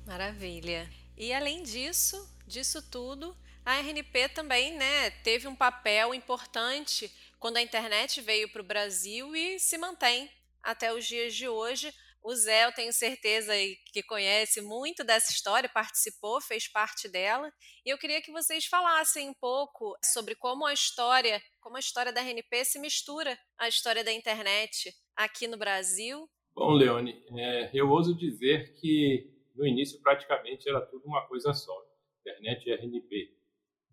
Maravilha. 0.06 0.88
E 1.16 1.32
além 1.32 1.62
disso, 1.62 2.28
disso 2.46 2.82
tudo, 2.82 3.34
a 3.64 3.78
RNP 3.78 4.28
também 4.28 4.76
né, 4.76 5.10
teve 5.24 5.48
um 5.48 5.56
papel 5.56 6.14
importante 6.14 7.10
quando 7.46 7.58
a 7.58 7.62
internet 7.62 8.20
veio 8.22 8.50
para 8.50 8.60
o 8.60 8.66
Brasil 8.66 9.36
e 9.36 9.56
se 9.60 9.78
mantém 9.78 10.28
até 10.64 10.92
os 10.92 11.06
dias 11.06 11.32
de 11.32 11.46
hoje 11.46 11.92
o 12.20 12.34
Zé, 12.34 12.64
eu 12.64 12.72
tenho 12.72 12.92
certeza 12.92 13.52
que 13.92 14.02
conhece 14.02 14.60
muito 14.60 15.04
dessa 15.04 15.30
história, 15.30 15.68
participou, 15.68 16.40
fez 16.40 16.66
parte 16.66 17.08
dela. 17.08 17.48
E 17.84 17.90
eu 17.90 17.98
queria 17.98 18.20
que 18.20 18.32
vocês 18.32 18.66
falassem 18.66 19.30
um 19.30 19.34
pouco 19.34 19.96
sobre 20.04 20.34
como 20.34 20.66
a 20.66 20.72
história, 20.72 21.40
como 21.60 21.76
a 21.76 21.78
história 21.78 22.12
da 22.12 22.20
RNP 22.20 22.64
se 22.64 22.80
mistura 22.80 23.38
à 23.56 23.68
história 23.68 24.02
da 24.02 24.12
internet 24.12 24.92
aqui 25.14 25.46
no 25.46 25.56
Brasil. 25.56 26.28
Bom, 26.52 26.72
Leone, 26.72 27.14
é, 27.38 27.70
eu 27.72 27.88
ouso 27.88 28.12
dizer 28.18 28.74
que 28.80 29.32
no 29.54 29.64
início 29.64 30.02
praticamente 30.02 30.68
era 30.68 30.80
tudo 30.80 31.06
uma 31.06 31.24
coisa 31.28 31.54
só, 31.54 31.80
internet 32.22 32.66
e 32.66 32.72
RNP. 32.72 33.36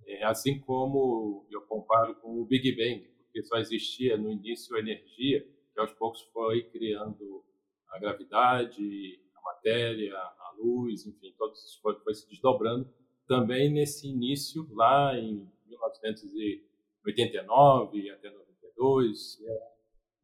É, 0.07 0.23
assim 0.25 0.59
como 0.59 1.47
eu 1.51 1.61
comparo 1.61 2.15
com 2.15 2.41
o 2.41 2.45
Big 2.45 2.75
Bang, 2.75 3.12
porque 3.33 3.41
só 3.41 3.57
existia 3.57 4.15
no 4.15 4.29
início 4.29 4.75
a 4.75 4.79
energia, 4.79 5.43
que 5.73 5.79
aos 5.79 5.91
poucos 5.93 6.21
foi 6.31 6.65
criando 6.65 7.43
a 7.89 7.97
gravidade, 7.97 9.19
a 9.35 9.41
matéria, 9.41 10.15
a 10.15 10.53
luz, 10.55 11.07
enfim, 11.07 11.33
todos 11.35 11.57
isso 11.65 11.81
foi, 11.81 11.99
foi 12.01 12.13
se 12.13 12.29
desdobrando 12.29 12.87
também 13.27 13.71
nesse 13.71 14.07
início, 14.07 14.69
lá 14.71 15.17
em 15.17 15.51
1989 15.65 18.11
até 18.11 18.29
92. 18.29 19.39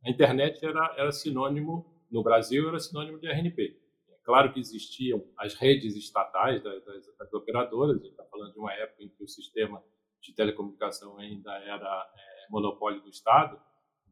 A 0.05 0.11
internet 0.11 0.63
era, 0.63 0.93
era 0.95 1.11
sinônimo, 1.11 1.91
no 2.11 2.21
Brasil, 2.21 2.69
era 2.69 2.77
sinônimo 2.79 3.17
de 3.19 3.27
RNP. 3.27 3.75
É 4.09 4.17
claro 4.23 4.53
que 4.53 4.59
existiam 4.59 5.25
as 5.35 5.55
redes 5.55 5.95
estatais 5.95 6.61
das, 6.61 6.85
das, 6.85 7.07
das 7.17 7.33
operadoras, 7.33 7.95
a 7.95 7.99
gente 8.03 8.11
está 8.11 8.25
falando 8.25 8.53
de 8.53 8.59
uma 8.59 8.71
época 8.73 9.03
em 9.03 9.09
que 9.09 9.23
o 9.23 9.27
sistema 9.27 9.83
de 10.21 10.31
telecomunicação 10.33 11.17
ainda 11.17 11.51
era 11.63 12.07
é, 12.15 12.28
monopólio 12.49 13.01
do 13.01 13.09
Estado, 13.09 13.59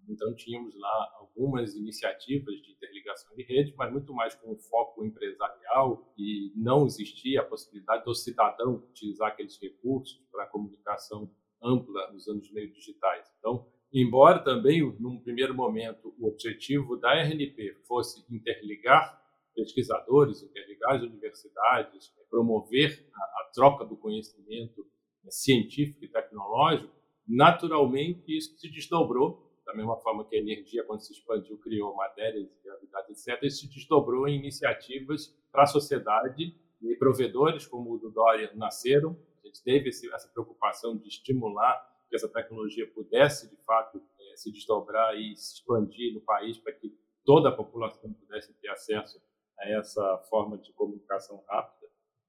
então, 0.09 0.33
tínhamos 0.33 0.73
lá 0.79 1.15
algumas 1.19 1.75
iniciativas 1.75 2.55
de 2.61 2.71
interligação 2.71 3.35
de 3.35 3.43
rede, 3.43 3.73
mas 3.77 3.91
muito 3.91 4.13
mais 4.13 4.33
com 4.35 4.55
foco 4.57 5.03
empresarial 5.03 6.13
e 6.17 6.53
não 6.55 6.85
existia 6.85 7.41
a 7.41 7.45
possibilidade 7.45 8.05
do 8.05 8.15
cidadão 8.15 8.75
utilizar 8.89 9.29
aqueles 9.29 9.59
recursos 9.61 10.17
para 10.31 10.47
comunicação 10.47 11.29
ampla 11.61 12.11
nos 12.11 12.27
anos 12.27 12.49
meio 12.51 12.71
digitais. 12.71 13.27
Então, 13.39 13.67
embora 13.91 14.39
também, 14.39 14.81
num 14.97 15.19
primeiro 15.19 15.53
momento, 15.53 16.15
o 16.17 16.27
objetivo 16.27 16.95
da 16.95 17.13
RNP 17.13 17.75
fosse 17.85 18.25
interligar 18.33 19.21
pesquisadores, 19.53 20.41
interligar 20.43 20.95
as 20.95 21.01
universidades, 21.01 22.13
promover 22.29 23.09
a, 23.13 23.19
a 23.19 23.51
troca 23.53 23.83
do 23.83 23.97
conhecimento 23.97 24.85
científico 25.29 26.05
e 26.05 26.07
tecnológico, 26.07 26.95
naturalmente 27.27 28.37
isso 28.37 28.57
se 28.57 28.69
desdobrou 28.69 29.47
da 29.67 29.73
mesma 29.73 29.97
forma 29.97 30.23
que 30.23 30.35
a 30.35 30.39
energia, 30.39 30.83
quando 30.85 31.01
se 31.01 31.11
expandiu, 31.11 31.57
criou 31.57 31.93
matérias, 31.93 32.49
gravidade, 32.63 33.11
etc., 33.11 33.43
isso 33.43 33.59
se 33.59 33.67
desdobrou 33.67 34.25
em 34.25 34.37
iniciativas 34.37 35.37
para 35.51 35.63
a 35.63 35.67
sociedade 35.67 36.55
e 36.81 36.95
provedores 36.95 37.67
como 37.67 37.93
o 37.93 37.97
do 37.97 38.09
Dória 38.09 38.49
nasceram. 38.55 39.19
A 39.43 39.47
gente 39.47 39.61
teve 39.61 39.89
essa 39.89 40.29
preocupação 40.29 40.95
de 40.95 41.09
estimular 41.09 41.85
que 42.09 42.15
essa 42.15 42.29
tecnologia 42.29 42.87
pudesse, 42.87 43.49
de 43.49 43.57
fato, 43.63 44.01
é, 44.17 44.37
se 44.37 44.49
desdobrar 44.53 45.19
e 45.19 45.35
se 45.35 45.55
expandir 45.55 46.13
no 46.13 46.21
país 46.21 46.57
para 46.57 46.71
que 46.71 46.97
toda 47.25 47.49
a 47.49 47.51
população 47.51 48.13
pudesse 48.13 48.53
ter 48.61 48.69
acesso 48.69 49.21
a 49.59 49.69
essa 49.69 50.17
forma 50.29 50.57
de 50.57 50.71
comunicação 50.71 51.43
rápida. 51.49 51.87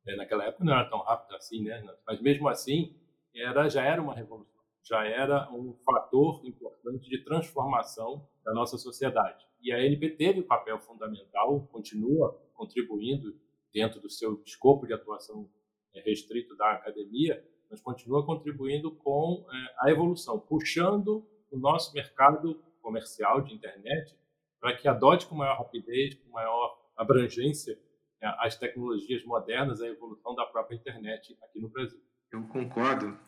É, 0.08 0.16
naquela 0.16 0.44
época 0.44 0.64
não 0.64 0.72
era 0.72 0.90
tão 0.90 0.98
rápida 1.00 1.36
assim, 1.36 1.62
né? 1.62 1.86
mas 2.04 2.20
mesmo 2.20 2.48
assim 2.48 2.96
era, 3.32 3.68
já 3.68 3.84
era 3.84 4.02
uma 4.02 4.14
revolução 4.14 4.57
já 4.88 5.04
era 5.04 5.50
um 5.52 5.74
fator 5.84 6.40
importante 6.44 7.08
de 7.08 7.22
transformação 7.22 8.26
da 8.44 8.54
nossa 8.54 8.78
sociedade. 8.78 9.46
E 9.60 9.72
a 9.72 9.84
NP 9.84 10.10
teve 10.10 10.40
um 10.40 10.46
papel 10.46 10.78
fundamental, 10.78 11.68
continua 11.70 12.40
contribuindo 12.54 13.36
dentro 13.72 14.00
do 14.00 14.08
seu 14.08 14.42
escopo 14.44 14.86
de 14.86 14.94
atuação 14.94 15.48
é, 15.94 16.00
restrito 16.00 16.56
da 16.56 16.72
academia, 16.72 17.44
mas 17.70 17.80
continua 17.82 18.24
contribuindo 18.24 18.90
com 18.90 19.44
é, 19.50 19.74
a 19.80 19.90
evolução, 19.90 20.38
puxando 20.38 21.26
o 21.50 21.58
nosso 21.58 21.92
mercado 21.92 22.62
comercial 22.80 23.42
de 23.42 23.54
internet 23.54 24.16
para 24.60 24.74
que 24.74 24.88
adote 24.88 25.26
com 25.26 25.34
maior 25.34 25.58
rapidez, 25.58 26.14
com 26.14 26.30
maior 26.30 26.78
abrangência 26.96 27.78
é, 28.20 28.26
as 28.38 28.56
tecnologias 28.56 29.24
modernas, 29.24 29.82
a 29.82 29.86
evolução 29.86 30.34
da 30.34 30.46
própria 30.46 30.76
internet 30.76 31.36
aqui 31.42 31.60
no 31.60 31.68
Brasil. 31.68 32.00
Eu 32.32 32.42
concordo 32.48 33.18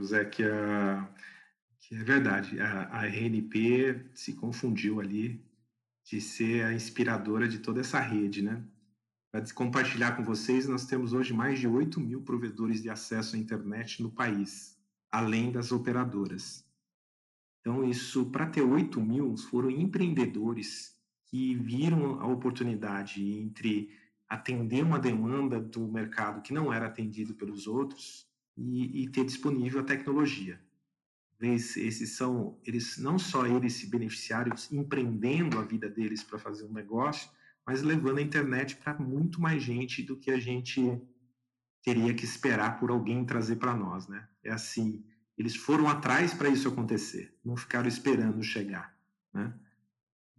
José, 0.00 0.24
que, 0.24 0.42
a, 0.42 1.06
que 1.78 1.94
é 1.94 2.02
verdade. 2.02 2.58
A, 2.58 3.00
a 3.00 3.06
RNP 3.06 4.06
se 4.14 4.32
confundiu 4.32 4.98
ali 4.98 5.44
de 6.04 6.22
ser 6.22 6.64
a 6.64 6.72
inspiradora 6.72 7.46
de 7.46 7.58
toda 7.58 7.80
essa 7.80 8.00
rede, 8.00 8.40
né? 8.40 8.64
Para 9.30 9.44
compartilhar 9.52 10.16
com 10.16 10.24
vocês, 10.24 10.66
nós 10.66 10.86
temos 10.86 11.12
hoje 11.12 11.34
mais 11.34 11.60
de 11.60 11.68
8 11.68 12.00
mil 12.00 12.22
provedores 12.22 12.82
de 12.82 12.88
acesso 12.88 13.36
à 13.36 13.38
internet 13.38 14.02
no 14.02 14.10
país, 14.10 14.76
além 15.12 15.52
das 15.52 15.70
operadoras. 15.70 16.64
Então, 17.60 17.84
isso, 17.84 18.30
para 18.30 18.46
ter 18.46 18.62
8 18.62 18.98
mil, 19.02 19.36
foram 19.36 19.70
empreendedores 19.70 20.98
que 21.26 21.54
viram 21.54 22.18
a 22.20 22.26
oportunidade 22.26 23.22
entre 23.22 23.90
atender 24.26 24.82
uma 24.82 24.98
demanda 24.98 25.60
do 25.60 25.86
mercado 25.86 26.40
que 26.40 26.54
não 26.54 26.72
era 26.72 26.86
atendido 26.86 27.34
pelos 27.34 27.66
outros 27.66 28.29
e, 28.56 29.02
e 29.02 29.08
ter 29.08 29.24
disponível 29.24 29.80
a 29.80 29.84
tecnologia. 29.84 30.60
Esses 31.40 32.10
são, 32.10 32.58
eles 32.66 32.98
não 32.98 33.18
só 33.18 33.46
eles 33.46 33.72
se 33.72 33.86
beneficiaram 33.86 34.54
empreendendo 34.70 35.58
a 35.58 35.62
vida 35.62 35.88
deles 35.88 36.22
para 36.22 36.38
fazer 36.38 36.64
um 36.66 36.72
negócio, 36.72 37.30
mas 37.66 37.80
levando 37.82 38.18
a 38.18 38.22
internet 38.22 38.76
para 38.76 38.98
muito 38.98 39.40
mais 39.40 39.62
gente 39.62 40.02
do 40.02 40.16
que 40.16 40.30
a 40.30 40.38
gente 40.38 41.00
teria 41.82 42.12
que 42.12 42.24
esperar 42.24 42.78
por 42.78 42.90
alguém 42.90 43.24
trazer 43.24 43.56
para 43.56 43.74
nós, 43.74 44.06
né? 44.06 44.28
É 44.44 44.50
assim, 44.50 45.02
eles 45.38 45.56
foram 45.56 45.88
atrás 45.88 46.34
para 46.34 46.50
isso 46.50 46.68
acontecer, 46.68 47.34
não 47.42 47.56
ficaram 47.56 47.88
esperando 47.88 48.42
chegar, 48.42 48.94
né? 49.32 49.54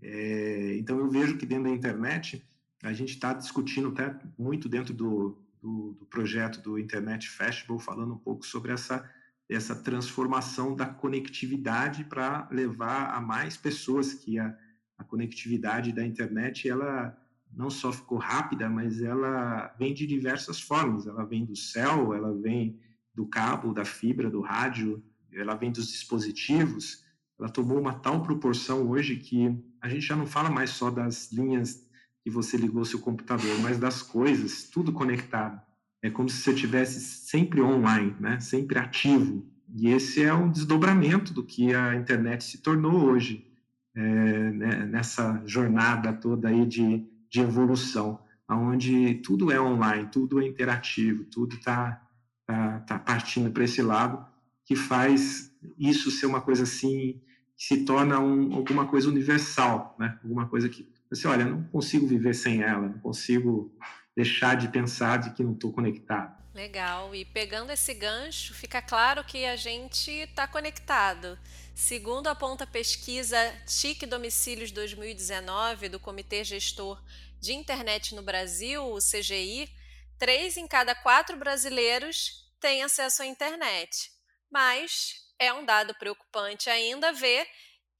É, 0.04 0.76
então 0.78 1.00
eu 1.00 1.10
vejo 1.10 1.38
que 1.38 1.46
dentro 1.46 1.66
da 1.66 1.70
internet 1.76 2.46
a 2.84 2.94
gente 2.94 3.14
está 3.14 3.34
discutindo 3.34 3.90
até 3.90 4.20
muito 4.38 4.68
dentro 4.68 4.94
do, 4.94 5.42
do, 5.62 5.94
do, 6.00 6.06
projeto 6.06 6.62
do 6.62 6.80
Internet 6.80 7.30
Festival, 7.30 7.80
falando 7.80 8.14
um 8.14 8.18
pouco 8.18 8.46
sobre 8.46 8.72
essa, 8.72 9.10
essa 9.48 9.76
transformação 9.76 10.76
da 10.76 10.86
conectividade 10.86 12.04
para 12.04 12.48
levar 12.52 13.14
a 13.16 13.22
mais 13.22 13.56
pessoas 13.56 14.14
que 14.14 14.40
a, 14.40 14.58
a 14.98 15.04
conectividade 15.04 15.92
da 15.92 16.06
internet 16.06 16.68
ela 16.68 17.18
não 17.54 17.70
só 17.70 17.92
ficou 17.92 18.18
rápida, 18.18 18.70
mas 18.70 19.02
ela 19.02 19.74
vem 19.78 19.94
de 19.94 20.08
diversas 20.08 20.62
formas. 20.62 21.06
Ela 21.06 21.26
vem 21.26 21.46
do 21.46 21.56
céu, 21.56 22.14
ela 22.14 22.34
vem 22.34 22.80
do 23.14 23.26
cabo, 23.26 23.74
da 23.74 23.84
fibra, 23.84 24.30
do 24.30 24.42
rádio, 24.42 25.04
ela 25.34 25.56
vem 25.56 25.72
dos 25.72 25.88
dispositivos. 25.88 27.04
Ela 27.38 27.50
tomou 27.50 27.80
uma 27.80 27.94
tal 27.94 28.24
proporção 28.24 28.90
hoje 28.90 29.18
que 29.18 29.58
a 29.82 29.90
gente 29.90 30.02
já 30.02 30.16
não 30.16 30.26
fala 30.26 30.50
mais 30.50 30.70
só 30.72 30.90
das 30.90 31.32
linhas 31.32 31.86
que 32.24 32.30
você 32.30 32.56
ligou 32.58 32.86
seu 32.86 33.00
computador, 33.00 33.60
mas 33.62 33.78
das 33.78 34.02
coisas, 34.02 34.64
tudo 34.64 34.92
conectado. 34.92 35.62
É 36.02 36.10
como 36.10 36.30
se 36.30 36.38
você 36.38 36.54
tivesse 36.54 37.00
sempre 37.00 37.62
online, 37.62 38.16
né? 38.20 38.40
Sempre 38.40 38.80
ativo. 38.80 39.46
E 39.74 39.90
esse 39.90 40.22
é 40.22 40.34
um 40.34 40.52
desdobramento 40.52 41.34
do 41.34 41.44
que 41.44 41.74
a 41.74 41.96
internet 41.96 42.44
se 42.44 42.58
tornou 42.60 43.06
hoje, 43.06 43.48
é, 43.96 44.02
né? 44.02 44.86
nessa 44.86 45.42
jornada 45.46 46.12
toda 46.14 46.50
aí 46.50 46.66
de, 46.66 47.06
de 47.30 47.40
evolução, 47.40 48.20
onde 48.50 49.16
tudo 49.16 49.52
é 49.52 49.62
online, 49.62 50.10
tudo 50.12 50.42
é 50.42 50.46
interativo, 50.46 51.24
tudo 51.24 51.56
está 51.56 52.02
tá, 52.46 52.80
tá 52.82 53.00
partindo 53.00 53.50
para 53.52 53.64
esse 53.64 53.82
lado, 53.82 54.26
que 54.66 54.76
faz 54.76 55.56
isso 55.78 56.12
ser 56.12 56.26
uma 56.26 56.42
coisa 56.42 56.64
assim, 56.64 57.22
que 57.56 57.64
se 57.64 57.86
torna 57.86 58.20
um, 58.20 58.54
alguma 58.54 58.86
coisa 58.88 59.08
universal, 59.08 59.96
né? 60.00 60.20
Alguma 60.24 60.48
coisa 60.48 60.68
que 60.68 60.92
você 61.12 61.28
olha, 61.28 61.44
não 61.44 61.64
consigo 61.66 62.08
viver 62.08 62.34
sem 62.34 62.64
ela, 62.64 62.88
não 62.88 63.00
consigo 63.00 63.76
deixar 64.16 64.56
de 64.56 64.70
pensar 64.70 65.18
de 65.18 65.34
que 65.34 65.44
não 65.44 65.52
estou 65.54 65.74
conectado. 65.74 66.42
Legal. 66.54 67.14
E 67.14 67.26
pegando 67.26 67.72
esse 67.72 67.94
gancho, 67.94 68.54
fica 68.54 68.82
claro 68.82 69.24
que 69.24 69.46
a 69.46 69.56
gente 69.56 70.10
está 70.10 70.48
conectado. 70.48 71.38
Segundo 71.76 72.28
aponta 72.28 72.64
a 72.64 72.68
pesquisa 72.68 73.38
TIC 73.66 74.06
Domicílios 74.06 74.72
2019 74.72 75.90
do 75.90 76.00
Comitê 76.00 76.44
Gestor 76.44 77.02
de 77.40 77.54
Internet 77.54 78.16
no 78.16 78.22
Brasil, 78.22 78.84
o 78.84 79.00
CGI, 79.00 79.70
três 80.18 80.56
em 80.56 80.68
cada 80.68 80.94
quatro 80.94 81.36
brasileiros 81.38 82.50
têm 82.60 82.84
acesso 82.84 83.24
à 83.24 83.26
internet. 83.26 84.12
Mas 84.50 85.16
é 85.40 85.52
um 85.52 85.66
dado 85.66 85.96
preocupante 85.96 86.70
ainda 86.70 87.12
ver 87.12 87.48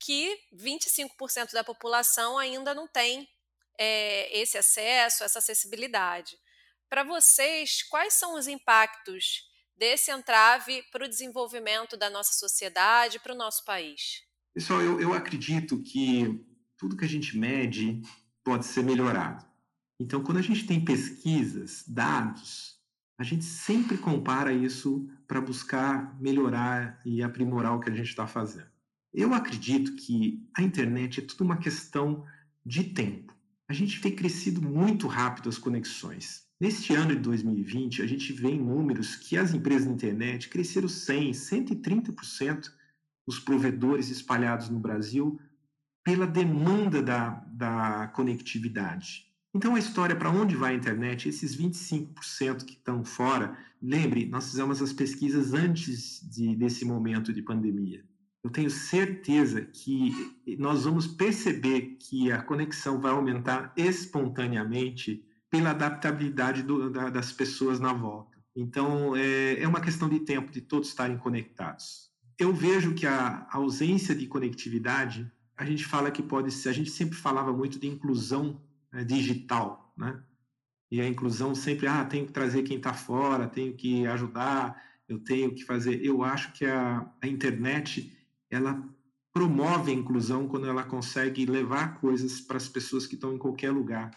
que 0.02 0.38
25% 0.54 1.54
da 1.54 1.64
população 1.64 2.38
ainda 2.38 2.74
não 2.74 2.88
tem 2.88 3.30
é, 3.78 4.40
esse 4.40 4.58
acesso, 4.58 5.24
essa 5.24 5.40
acessibilidade. 5.40 6.38
Para 6.90 7.04
vocês, 7.04 7.84
quais 7.84 8.16
são 8.16 8.36
os 8.36 8.48
impactos 8.48 9.50
desse 9.78 10.12
entrave 10.12 10.84
para 10.92 11.06
o 11.06 11.10
desenvolvimento 11.10 11.96
da 11.96 12.10
nossa 12.10 12.34
sociedade, 12.34 13.20
para 13.20 13.34
o 13.34 13.38
nosso 13.38 13.64
país? 13.64 14.24
Pessoal, 14.54 14.82
eu, 14.82 15.00
eu 15.00 15.14
acredito 15.14 15.82
que 15.82 16.44
tudo 16.78 16.98
que 16.98 17.06
a 17.06 17.10
gente 17.10 17.38
mede 17.38 18.02
pode 18.44 18.66
ser 18.66 18.84
melhorado. 18.84 19.46
Então, 20.00 20.24
quando 20.24 20.40
a 20.40 20.42
gente 20.42 20.66
tem 20.66 20.84
pesquisas, 20.84 21.84
dados, 21.88 22.80
a 23.20 23.24
gente 23.24 23.46
sempre 23.46 23.98
compara 24.00 24.52
isso 24.52 25.08
para 25.28 25.40
buscar 25.40 26.20
melhorar 26.20 27.00
e 27.06 27.22
aprimorar 27.22 27.76
o 27.76 27.80
que 27.80 27.90
a 27.90 27.94
gente 27.94 28.10
está 28.10 28.26
fazendo. 28.26 28.71
Eu 29.14 29.34
acredito 29.34 29.96
que 29.96 30.48
a 30.56 30.62
internet 30.62 31.20
é 31.20 31.24
tudo 31.24 31.44
uma 31.44 31.58
questão 31.58 32.26
de 32.66 32.84
tempo. 32.86 33.36
A 33.68 33.74
gente 33.74 34.00
tem 34.00 34.16
crescido 34.16 34.62
muito 34.62 35.06
rápido 35.06 35.50
as 35.50 35.58
conexões. 35.58 36.44
Neste 36.60 36.94
ano 36.94 37.14
de 37.16 37.22
2020, 37.22 38.02
a 38.02 38.08
gente 38.08 38.32
vê 38.32 38.50
em 38.50 38.62
números 38.62 39.16
que 39.16 39.38
as 39.38 39.54
empresas 39.54 39.88
de 39.88 39.94
internet 39.94 40.48
cresceram 40.48 40.88
100, 40.88 41.32
130% 41.32 42.72
os 43.28 43.40
provedores 43.40 44.10
espalhados 44.10 44.70
no 44.70 44.80
Brasil 44.80 45.40
pela 46.04 46.26
demanda 46.26 47.02
da, 47.02 47.30
da 47.52 48.08
conectividade. 48.16 49.28
Então, 49.54 49.76
a 49.76 49.80
história 49.80 50.16
para 50.16 50.32
onde 50.32 50.56
vai 50.56 50.74
a 50.74 50.78
internet, 50.78 51.28
esses 51.28 51.56
25% 51.58 52.64
que 52.64 52.74
estão 52.74 53.04
fora, 53.04 53.58
lembre, 53.82 54.26
nós 54.26 54.50
fizemos 54.50 54.82
as 54.82 54.94
pesquisas 54.94 55.54
antes 55.54 56.22
de, 56.30 56.56
desse 56.56 56.86
momento 56.86 57.34
de 57.34 57.42
pandemia 57.42 58.06
eu 58.44 58.50
tenho 58.50 58.70
certeza 58.70 59.62
que 59.62 60.12
nós 60.58 60.84
vamos 60.86 61.06
perceber 61.06 61.98
que 62.00 62.32
a 62.32 62.42
conexão 62.42 63.00
vai 63.00 63.12
aumentar 63.12 63.72
espontaneamente 63.78 65.24
pela 65.50 65.72
adaptabilidade 65.72 66.64
do, 66.64 66.90
da, 66.90 67.10
das 67.10 67.32
pessoas 67.32 67.80
na 67.80 67.94
volta. 67.94 68.38
Então, 68.56 69.16
é, 69.16 69.62
é, 69.62 69.68
uma 69.68 69.80
questão 69.82 70.10
de 70.10 70.20
tempo 70.22 70.52
de 70.52 70.62
todos 70.62 70.90
estarem 70.90 71.18
conectados. 71.18 72.10
Eu 72.38 72.52
vejo 72.54 72.96
que 72.96 73.06
a 73.06 73.48
ausência 73.52 74.16
de 74.16 74.26
conectividade, 74.26 75.32
a 75.56 75.64
gente 75.64 75.86
fala 75.86 76.10
que 76.10 76.24
pode 76.24 76.52
ser, 76.52 76.70
a 76.70 76.74
gente 76.74 76.90
sempre 76.90 77.16
falava 77.16 77.54
muito 77.54 77.78
de 77.78 77.88
inclusão 77.88 78.60
né, 78.92 79.04
digital, 79.04 79.94
né? 79.96 80.22
E 80.90 81.00
a 81.00 81.08
inclusão 81.08 81.56
sempre, 81.56 81.88
ah, 81.88 82.04
tenho 82.04 82.26
que 82.26 82.34
trazer 82.34 82.64
quem 82.64 82.76
está 82.76 82.94
fora, 82.94 83.48
tenho 83.48 83.74
que 83.74 84.06
ajudar, 84.08 84.82
eu 85.08 85.20
tenho 85.20 85.54
que 85.54 85.64
fazer. 85.64 86.04
Eu 86.04 86.22
acho 86.22 86.52
que 86.52 86.66
a, 86.66 87.10
a 87.22 87.28
internet 87.28 88.12
ela 88.52 88.84
promove 89.34 89.92
a 89.92 89.96
inclusão 89.96 90.48
quando 90.48 90.68
ela 90.68 90.84
consegue 90.84 91.46
levar 91.46 92.00
coisas 92.00 92.42
para 92.42 92.58
as 92.58 92.68
pessoas 92.68 93.08
que 93.08 93.16
estão 93.16 93.34
em 93.34 93.38
qualquer 93.38 93.72
lugar. 93.72 94.12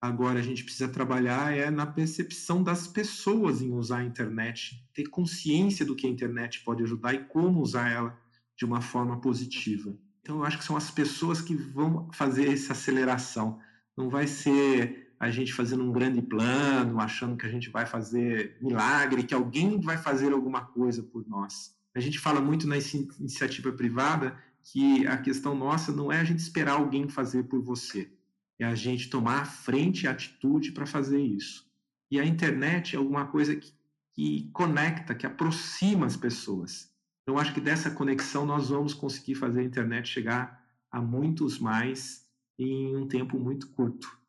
Agora 0.00 0.38
a 0.38 0.42
gente 0.42 0.64
precisa 0.64 0.88
trabalhar 0.88 1.54
é 1.54 1.70
na 1.70 1.86
percepção 1.86 2.62
das 2.62 2.86
pessoas 2.86 3.60
em 3.60 3.72
usar 3.72 3.98
a 3.98 4.04
internet, 4.04 4.82
ter 4.94 5.04
consciência 5.08 5.84
do 5.84 5.94
que 5.94 6.06
a 6.06 6.10
internet 6.10 6.62
pode 6.64 6.82
ajudar 6.82 7.12
e 7.14 7.24
como 7.24 7.60
usar 7.60 7.90
ela 7.90 8.18
de 8.56 8.64
uma 8.64 8.80
forma 8.80 9.20
positiva. 9.20 9.96
Então 10.22 10.38
eu 10.38 10.44
acho 10.44 10.58
que 10.58 10.64
são 10.64 10.76
as 10.76 10.90
pessoas 10.90 11.40
que 11.40 11.54
vão 11.54 12.10
fazer 12.12 12.48
essa 12.48 12.72
aceleração. 12.72 13.58
Não 13.96 14.08
vai 14.08 14.26
ser 14.26 15.14
a 15.18 15.30
gente 15.30 15.52
fazendo 15.52 15.82
um 15.82 15.92
grande 15.92 16.20
plano, 16.22 17.00
achando 17.00 17.36
que 17.36 17.46
a 17.46 17.50
gente 17.50 17.70
vai 17.70 17.86
fazer 17.86 18.56
milagre, 18.60 19.22
que 19.22 19.34
alguém 19.34 19.80
vai 19.80 19.96
fazer 19.96 20.32
alguma 20.32 20.62
coisa 20.62 21.02
por 21.02 21.26
nós 21.26 21.75
a 21.96 22.00
gente 22.00 22.18
fala 22.18 22.42
muito 22.42 22.66
na 22.66 22.76
iniciativa 22.76 23.72
privada 23.72 24.38
que 24.62 25.06
a 25.06 25.16
questão 25.16 25.54
nossa 25.54 25.90
não 25.90 26.12
é 26.12 26.20
a 26.20 26.24
gente 26.24 26.40
esperar 26.40 26.74
alguém 26.74 27.08
fazer 27.08 27.44
por 27.44 27.62
você, 27.62 28.12
é 28.58 28.66
a 28.66 28.74
gente 28.74 29.08
tomar 29.08 29.40
a 29.40 29.44
frente, 29.46 30.06
a 30.06 30.10
atitude 30.10 30.72
para 30.72 30.84
fazer 30.84 31.20
isso. 31.22 31.66
E 32.10 32.20
a 32.20 32.24
internet 32.24 32.94
é 32.94 32.98
alguma 32.98 33.26
coisa 33.26 33.56
que, 33.56 33.72
que 34.12 34.50
conecta, 34.52 35.14
que 35.14 35.24
aproxima 35.24 36.04
as 36.04 36.18
pessoas. 36.18 36.94
Então, 37.22 37.38
acho 37.38 37.54
que 37.54 37.60
dessa 37.60 37.90
conexão 37.90 38.44
nós 38.44 38.68
vamos 38.68 38.92
conseguir 38.92 39.34
fazer 39.34 39.60
a 39.60 39.64
internet 39.64 40.06
chegar 40.06 40.62
a 40.90 41.00
muitos 41.00 41.58
mais 41.58 42.30
em 42.58 42.94
um 42.94 43.08
tempo 43.08 43.38
muito 43.38 43.70
curto. 43.72 44.20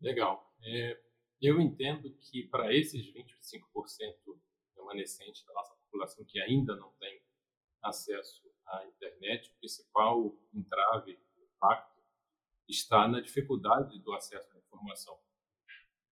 Legal. 0.00 0.54
É, 0.62 1.00
eu 1.40 1.60
entendo 1.60 2.14
que 2.20 2.44
para 2.44 2.72
esses 2.72 3.12
25% 3.12 3.34
remanescentes 4.76 5.44
da 5.44 5.52
nossa 5.52 5.81
população 5.92 6.24
que 6.24 6.40
ainda 6.40 6.74
não 6.74 6.90
tem 6.92 7.22
acesso 7.82 8.42
à 8.66 8.84
internet, 8.86 9.50
o 9.50 9.58
principal 9.58 10.34
entrave, 10.54 11.18
impacto, 11.36 12.00
está 12.66 13.06
na 13.06 13.20
dificuldade 13.20 13.98
do 13.98 14.12
acesso 14.14 14.50
à 14.56 14.58
informação. 14.58 15.18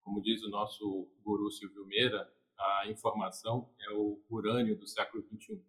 Como 0.02 0.20
diz 0.20 0.42
o 0.42 0.50
nosso 0.50 1.10
guru 1.22 1.50
Silvio 1.50 1.86
Meira, 1.86 2.30
a 2.58 2.88
informação 2.88 3.72
é 3.80 3.92
o 3.92 4.22
urânio 4.28 4.76
do 4.76 4.86
século 4.86 5.22
XXI. 5.22 5.64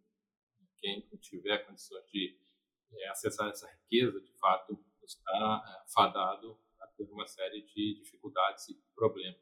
Quem 0.80 1.02
tiver 1.22 1.60
condições 1.60 2.04
de 2.12 2.38
é, 2.92 3.08
acessar 3.10 3.50
essa 3.50 3.70
riqueza, 3.72 4.20
de 4.20 4.34
fato, 4.34 4.84
está 5.04 5.64
é, 5.66 5.92
fadado 5.94 6.60
a 6.82 6.88
ter 6.88 7.10
uma 7.12 7.28
série 7.28 7.62
de 7.62 7.96
dificuldades 7.96 8.68
e 8.70 8.76
problemas. 8.94 9.40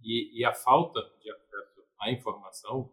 E, 0.00 0.38
e 0.38 0.44
a 0.44 0.54
falta 0.54 1.02
de 1.20 1.30
acesso 1.30 1.84
à 1.98 2.10
informação 2.10 2.90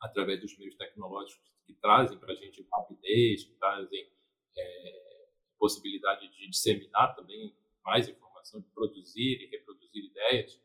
através 0.00 0.40
dos 0.40 0.56
meios 0.58 0.76
tecnológicos 0.76 1.48
que 1.66 1.74
trazem 1.74 2.18
para 2.18 2.32
a 2.32 2.36
gente 2.36 2.66
rapidez, 2.72 3.44
que 3.44 3.54
trazem 3.54 4.10
é, 4.56 5.28
possibilidade 5.58 6.28
de 6.28 6.48
disseminar 6.48 7.14
também 7.14 7.54
mais 7.84 8.08
informação, 8.08 8.60
de 8.60 8.68
produzir 8.68 9.42
e 9.42 9.46
reproduzir 9.46 10.04
ideias, 10.04 10.60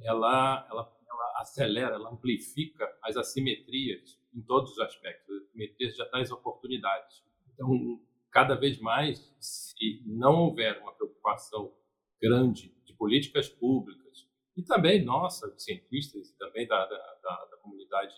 ela, 0.00 0.66
ela, 0.70 0.96
ela 1.08 1.40
acelera, 1.40 1.94
ela 1.94 2.10
amplifica 2.10 2.86
as 3.02 3.16
assimetrias 3.16 4.18
em 4.34 4.42
todos 4.42 4.72
os 4.72 4.78
aspectos, 4.78 5.36
as 5.36 5.42
assimetrias 5.48 5.96
já 5.96 6.04
traz 6.06 6.30
oportunidades. 6.30 7.24
Então, 7.52 8.00
cada 8.30 8.54
vez 8.54 8.78
mais, 8.78 9.34
se 9.40 10.02
não 10.06 10.42
houver 10.42 10.80
uma 10.80 10.92
preocupação 10.92 11.74
grande 12.20 12.74
de 12.84 12.92
políticas 12.94 13.48
públicas, 13.48 14.28
e 14.56 14.62
também 14.62 15.04
nossa, 15.04 15.50
de 15.52 15.62
cientistas, 15.62 16.30
e 16.30 16.36
também 16.36 16.66
da, 16.66 16.84
da, 16.84 17.14
da, 17.22 17.44
da 17.50 17.56
comunidade 17.58 18.14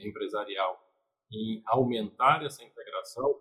empresarial, 0.00 0.80
em 1.30 1.62
aumentar 1.66 2.44
essa 2.44 2.64
integração, 2.64 3.40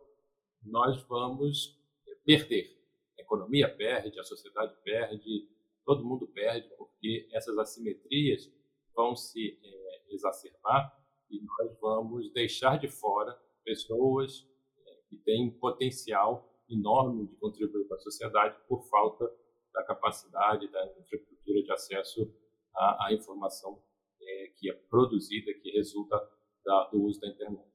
nós 0.63 1.01
vamos 1.03 1.79
perder. 2.25 2.77
A 3.17 3.21
economia 3.21 3.69
perde, 3.69 4.19
a 4.19 4.23
sociedade 4.23 4.75
perde, 4.83 5.47
todo 5.85 6.05
mundo 6.05 6.27
perde, 6.27 6.69
porque 6.77 7.27
essas 7.31 7.57
assimetrias 7.57 8.51
vão 8.95 9.15
se 9.15 9.59
é, 9.63 10.13
exacerbar 10.13 10.97
e 11.29 11.41
nós 11.41 11.77
vamos 11.79 12.31
deixar 12.31 12.79
de 12.79 12.87
fora 12.87 13.37
pessoas 13.63 14.47
é, 14.85 15.01
que 15.09 15.17
têm 15.17 15.51
potencial 15.51 16.49
enorme 16.69 17.27
de 17.27 17.35
contribuir 17.35 17.87
para 17.87 17.97
a 17.97 18.01
sociedade 18.01 18.57
por 18.67 18.87
falta 18.89 19.29
da 19.73 19.83
capacidade, 19.83 20.67
da 20.71 20.85
infraestrutura 20.99 21.63
de 21.63 21.71
acesso 21.71 22.33
à, 22.75 23.07
à 23.07 23.13
informação 23.13 23.81
é, 24.21 24.47
que 24.55 24.69
é 24.69 24.73
produzida, 24.73 25.53
que 25.53 25.71
resulta 25.71 26.17
da, 26.65 26.85
do 26.85 27.03
uso 27.03 27.19
da 27.19 27.27
internet 27.27 27.73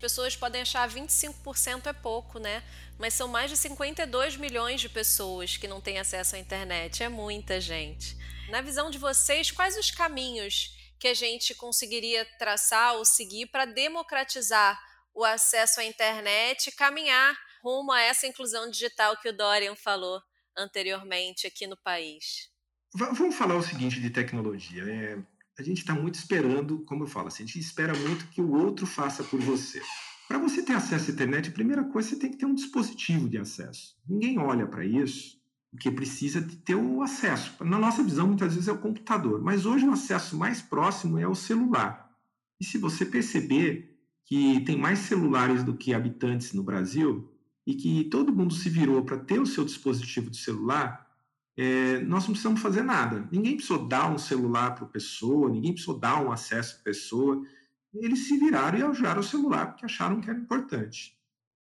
pessoas 0.00 0.34
podem 0.34 0.62
achar 0.62 0.88
25% 0.88 1.86
é 1.86 1.92
pouco, 1.92 2.38
né? 2.38 2.64
Mas 2.98 3.14
são 3.14 3.28
mais 3.28 3.50
de 3.50 3.56
52 3.56 4.36
milhões 4.36 4.80
de 4.80 4.88
pessoas 4.88 5.56
que 5.56 5.68
não 5.68 5.80
têm 5.80 5.98
acesso 5.98 6.34
à 6.34 6.38
internet. 6.38 7.02
É 7.02 7.08
muita 7.08 7.60
gente. 7.60 8.16
Na 8.48 8.62
visão 8.62 8.90
de 8.90 8.98
vocês, 8.98 9.50
quais 9.50 9.76
os 9.76 9.90
caminhos 9.90 10.74
que 10.98 11.06
a 11.06 11.14
gente 11.14 11.54
conseguiria 11.54 12.24
traçar 12.38 12.96
ou 12.96 13.04
seguir 13.04 13.46
para 13.46 13.66
democratizar 13.66 14.80
o 15.14 15.24
acesso 15.24 15.80
à 15.80 15.84
internet 15.84 16.68
e 16.68 16.72
caminhar 16.72 17.38
rumo 17.62 17.92
a 17.92 18.00
essa 18.00 18.26
inclusão 18.26 18.70
digital 18.70 19.16
que 19.18 19.28
o 19.28 19.36
Dorian 19.36 19.76
falou 19.76 20.20
anteriormente 20.56 21.46
aqui 21.46 21.66
no 21.66 21.76
país? 21.76 22.50
Vamos 22.94 23.36
falar 23.36 23.56
o 23.56 23.62
seguinte 23.62 24.00
de 24.00 24.10
tecnologia. 24.10 24.82
É, 24.82 25.18
a 25.60 25.62
gente 25.62 25.78
está 25.78 25.94
muito 25.94 26.14
esperando, 26.14 26.80
como 26.80 27.04
eu 27.04 27.06
falo, 27.06 27.28
assim, 27.28 27.42
a 27.42 27.46
gente 27.46 27.58
espera 27.60 27.92
muito 27.94 28.26
que 28.28 28.40
o 28.40 28.52
outro 28.52 28.86
faça 28.86 29.22
por 29.22 29.38
você. 29.40 29.80
Para 30.26 30.38
você 30.38 30.62
ter 30.62 30.72
acesso 30.72 31.10
à 31.10 31.12
internet, 31.12 31.50
a 31.50 31.52
primeira 31.52 31.84
coisa 31.84 32.08
você 32.08 32.16
tem 32.16 32.30
que 32.30 32.38
ter 32.38 32.46
um 32.46 32.54
dispositivo 32.54 33.28
de 33.28 33.36
acesso. 33.36 33.96
Ninguém 34.08 34.38
olha 34.38 34.66
para 34.66 34.84
isso, 34.84 35.38
porque 35.70 35.90
precisa 35.90 36.40
ter 36.64 36.74
o 36.74 37.02
acesso. 37.02 37.62
Na 37.62 37.78
nossa 37.78 38.02
visão, 38.02 38.26
muitas 38.26 38.54
vezes 38.54 38.68
é 38.68 38.72
o 38.72 38.78
computador, 38.78 39.42
mas 39.42 39.66
hoje 39.66 39.86
o 39.86 39.92
acesso 39.92 40.36
mais 40.36 40.62
próximo 40.62 41.18
é 41.18 41.28
o 41.28 41.34
celular. 41.34 42.10
E 42.58 42.64
se 42.64 42.78
você 42.78 43.04
perceber 43.04 43.98
que 44.24 44.60
tem 44.60 44.78
mais 44.78 45.00
celulares 45.00 45.62
do 45.62 45.76
que 45.76 45.92
habitantes 45.92 46.52
no 46.52 46.62
Brasil 46.62 47.30
e 47.66 47.74
que 47.74 48.04
todo 48.04 48.32
mundo 48.32 48.54
se 48.54 48.70
virou 48.70 49.04
para 49.04 49.18
ter 49.18 49.40
o 49.40 49.46
seu 49.46 49.64
dispositivo 49.64 50.30
de 50.30 50.38
celular, 50.38 51.09
é, 51.56 52.00
nós 52.00 52.24
não 52.24 52.30
precisamos 52.30 52.60
fazer 52.60 52.82
nada. 52.82 53.28
Ninguém 53.30 53.56
precisou 53.56 53.86
dar 53.86 54.10
um 54.10 54.18
celular 54.18 54.74
para 54.74 54.84
a 54.84 54.88
pessoa, 54.88 55.50
ninguém 55.50 55.72
precisou 55.72 55.98
dar 55.98 56.22
um 56.22 56.32
acesso 56.32 56.78
a 56.80 56.84
pessoa. 56.84 57.42
Eles 57.94 58.28
se 58.28 58.36
viraram 58.38 58.78
e 58.78 58.84
usaram 58.84 59.20
o 59.20 59.24
celular 59.24 59.66
porque 59.66 59.84
acharam 59.84 60.20
que 60.20 60.30
era 60.30 60.38
importante. 60.38 61.18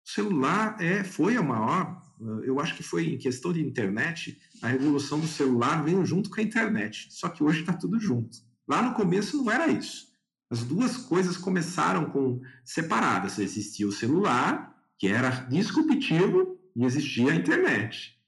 O 0.05 0.11
celular 0.11 0.77
é, 0.81 1.05
foi 1.05 1.37
a 1.37 1.43
maior, 1.43 2.03
eu 2.45 2.61
acho 2.61 2.77
que 2.77 2.83
foi 2.83 3.07
em 3.07 3.19
questão 3.19 3.53
de 3.53 3.61
internet, 3.61 4.41
a 4.61 4.69
revolução 4.69 5.19
do 5.21 5.27
celular 5.27 5.85
veio 5.85 6.05
junto 6.05 6.31
com 6.31 6.41
a 6.41 6.45
internet. 6.45 7.09
Só 7.11 7.29
que 7.29 7.43
hoje 7.43 7.61
está 7.61 7.73
tudo 7.73 8.01
junto. 8.01 8.39
Lá 8.67 8.83
no 8.83 8.95
começo 8.95 9.37
não 9.37 9.51
era 9.51 9.67
isso. 9.69 10.13
As 10.51 10.63
duas 10.63 10.97
coisas 10.97 11.37
começaram 11.37 12.11
com 12.11 12.41
separadas. 12.65 13.39
Existia 13.39 13.87
o 13.87 13.93
celular, 13.93 14.75
que 14.99 15.09
era 15.09 15.31
disruptivo, 15.49 16.59
e 16.77 16.85
existia 16.85 17.33
a 17.33 17.35
internet. 17.35 18.19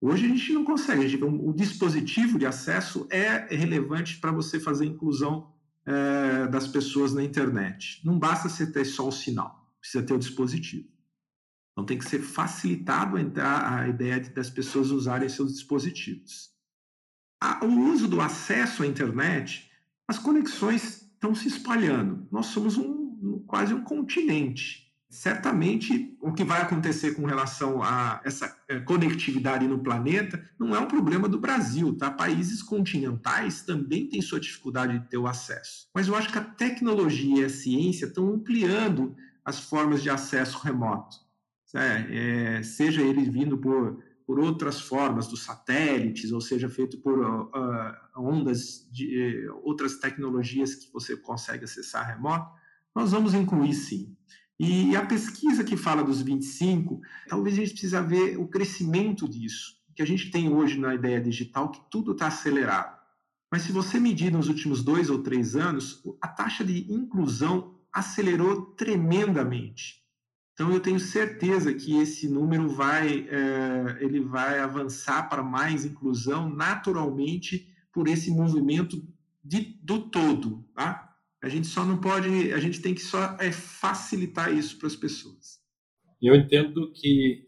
Hoje 0.00 0.26
a 0.26 0.28
gente 0.28 0.52
não 0.52 0.64
consegue. 0.64 1.08
Gente, 1.08 1.24
o 1.24 1.52
dispositivo 1.52 2.38
de 2.38 2.46
acesso 2.46 3.06
é 3.10 3.54
relevante 3.54 4.18
para 4.18 4.30
você 4.30 4.60
fazer 4.60 4.86
inclusão 4.86 5.52
é, 5.84 6.46
das 6.46 6.68
pessoas 6.68 7.12
na 7.12 7.22
internet. 7.22 8.00
Não 8.04 8.18
basta 8.18 8.48
você 8.48 8.70
ter 8.70 8.84
só 8.84 9.08
o 9.08 9.12
sinal, 9.12 9.72
precisa 9.80 10.04
ter 10.04 10.14
o 10.14 10.18
dispositivo. 10.18 10.88
Então 11.72 11.84
tem 11.84 11.98
que 11.98 12.08
ser 12.08 12.20
facilitado 12.20 13.16
a, 13.40 13.76
a 13.76 13.88
ideia 13.88 14.20
de, 14.20 14.30
das 14.30 14.50
pessoas 14.50 14.90
usarem 14.90 15.28
seus 15.28 15.52
dispositivos. 15.52 16.50
A, 17.40 17.64
o 17.64 17.90
uso 17.90 18.06
do 18.08 18.20
acesso 18.20 18.82
à 18.82 18.86
internet, 18.86 19.70
as 20.06 20.18
conexões 20.18 21.02
estão 21.02 21.34
se 21.34 21.48
espalhando. 21.48 22.26
Nós 22.30 22.46
somos 22.46 22.76
um, 22.76 23.42
quase 23.46 23.74
um 23.74 23.82
continente 23.82 24.87
certamente 25.08 26.16
o 26.20 26.32
que 26.32 26.44
vai 26.44 26.60
acontecer 26.60 27.14
com 27.14 27.24
relação 27.24 27.82
a 27.82 28.20
essa 28.24 28.54
é, 28.68 28.78
conectividade 28.80 29.66
no 29.66 29.78
planeta 29.78 30.42
não 30.58 30.74
é 30.76 30.78
um 30.78 30.86
problema 30.86 31.28
do 31.28 31.40
Brasil, 31.40 31.96
tá? 31.96 32.10
Países 32.10 32.62
continentais 32.62 33.62
também 33.62 34.06
têm 34.06 34.20
sua 34.20 34.38
dificuldade 34.38 34.98
de 34.98 35.08
ter 35.08 35.16
o 35.16 35.26
acesso. 35.26 35.88
Mas 35.94 36.08
eu 36.08 36.14
acho 36.14 36.30
que 36.30 36.38
a 36.38 36.44
tecnologia 36.44 37.42
e 37.42 37.44
a 37.44 37.48
ciência 37.48 38.06
estão 38.06 38.28
ampliando 38.28 39.16
as 39.44 39.60
formas 39.60 40.02
de 40.02 40.10
acesso 40.10 40.58
remoto, 40.58 41.16
é, 41.74 42.58
é, 42.58 42.62
seja 42.62 43.00
ele 43.00 43.30
vindo 43.30 43.56
por, 43.56 44.02
por 44.26 44.38
outras 44.38 44.78
formas, 44.78 45.26
dos 45.26 45.42
satélites, 45.42 46.32
ou 46.32 46.40
seja 46.40 46.68
feito 46.68 46.98
por 46.98 47.18
uh, 47.18 47.94
ondas 48.14 48.86
de 48.92 49.48
uh, 49.48 49.60
outras 49.62 49.96
tecnologias 49.96 50.74
que 50.74 50.92
você 50.92 51.16
consegue 51.16 51.64
acessar 51.64 52.06
remoto, 52.06 52.50
nós 52.94 53.12
vamos 53.12 53.32
incluir 53.32 53.72
sim. 53.72 54.14
E 54.58 54.96
a 54.96 55.06
pesquisa 55.06 55.62
que 55.62 55.76
fala 55.76 56.02
dos 56.02 56.20
25, 56.20 57.00
talvez 57.28 57.56
a 57.56 57.60
gente 57.60 57.72
precisa 57.72 58.02
ver 58.02 58.36
o 58.38 58.48
crescimento 58.48 59.28
disso, 59.28 59.76
que 59.94 60.02
a 60.02 60.06
gente 60.06 60.30
tem 60.30 60.52
hoje 60.52 60.78
na 60.78 60.94
ideia 60.94 61.20
digital, 61.20 61.70
que 61.70 61.80
tudo 61.90 62.12
está 62.12 62.26
acelerado. 62.26 62.98
Mas 63.52 63.62
se 63.62 63.72
você 63.72 64.00
medir 64.00 64.32
nos 64.32 64.48
últimos 64.48 64.82
dois 64.82 65.10
ou 65.10 65.22
três 65.22 65.54
anos, 65.54 66.02
a 66.20 66.26
taxa 66.26 66.64
de 66.64 66.92
inclusão 66.92 67.78
acelerou 67.92 68.62
tremendamente. 68.72 70.04
Então 70.52 70.72
eu 70.72 70.80
tenho 70.80 70.98
certeza 70.98 71.72
que 71.72 71.96
esse 71.96 72.28
número 72.28 72.68
vai, 72.68 73.28
é, 73.28 73.98
ele 74.00 74.20
vai 74.20 74.58
avançar 74.58 75.28
para 75.28 75.42
mais 75.42 75.84
inclusão 75.84 76.50
naturalmente 76.50 77.72
por 77.92 78.08
esse 78.08 78.30
movimento 78.30 79.06
de, 79.42 79.78
do 79.82 80.10
todo, 80.10 80.68
tá? 80.74 81.07
A 81.42 81.48
gente 81.48 81.66
só 81.68 81.84
não 81.84 82.00
pode, 82.00 82.52
a 82.52 82.58
gente 82.58 82.82
tem 82.82 82.94
que 82.94 83.00
só 83.00 83.36
é, 83.40 83.52
facilitar 83.52 84.52
isso 84.52 84.76
para 84.78 84.88
as 84.88 84.96
pessoas. 84.96 85.58
Eu 86.20 86.34
entendo 86.34 86.90
que, 86.92 87.44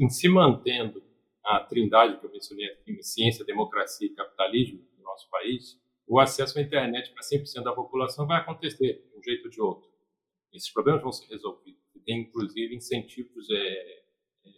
em 0.00 0.08
se 0.08 0.28
mantendo 0.28 1.02
a 1.44 1.60
trindade 1.60 2.18
que 2.18 2.24
eu 2.24 2.32
mencionei 2.32 2.66
aqui, 2.72 3.02
ciência, 3.02 3.44
democracia 3.44 4.06
e 4.06 4.14
capitalismo 4.14 4.82
no 4.96 5.04
nosso 5.04 5.28
país, 5.28 5.78
o 6.06 6.18
acesso 6.18 6.58
à 6.58 6.62
internet 6.62 7.12
para 7.12 7.22
100% 7.22 7.62
da 7.62 7.72
população 7.72 8.26
vai 8.26 8.40
acontecer 8.40 9.06
de 9.10 9.18
um 9.18 9.22
jeito 9.22 9.44
ou 9.44 9.50
de 9.50 9.60
outro. 9.60 9.90
Esses 10.52 10.70
problemas 10.72 11.02
vão 11.02 11.12
ser 11.12 11.26
resolvidos. 11.26 11.82
Tem, 12.04 12.20
inclusive, 12.20 12.74
incentivos 12.74 13.48
é, 13.50 14.02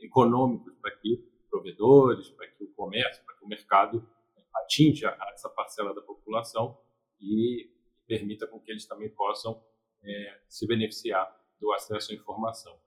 econômicos 0.03 0.75
para 0.81 0.90
que 0.92 1.25
provedores, 1.49 2.29
para 2.31 2.46
que 2.49 2.64
o 2.64 2.68
comércio, 2.68 3.25
para 3.25 3.37
que 3.37 3.44
o 3.44 3.49
mercado 3.49 4.07
atinja 4.55 5.16
essa 5.33 5.49
parcela 5.49 5.94
da 5.94 6.03
população 6.03 6.79
e 7.20 7.70
permita 8.07 8.47
com 8.47 8.61
que 8.61 8.71
eles 8.71 8.87
também 8.87 9.09
possam 9.11 9.62
é, 10.03 10.40
se 10.49 10.66
beneficiar 10.66 11.35
do 11.61 11.73
acesso 11.73 12.12
à 12.12 12.14
informação. 12.14 12.79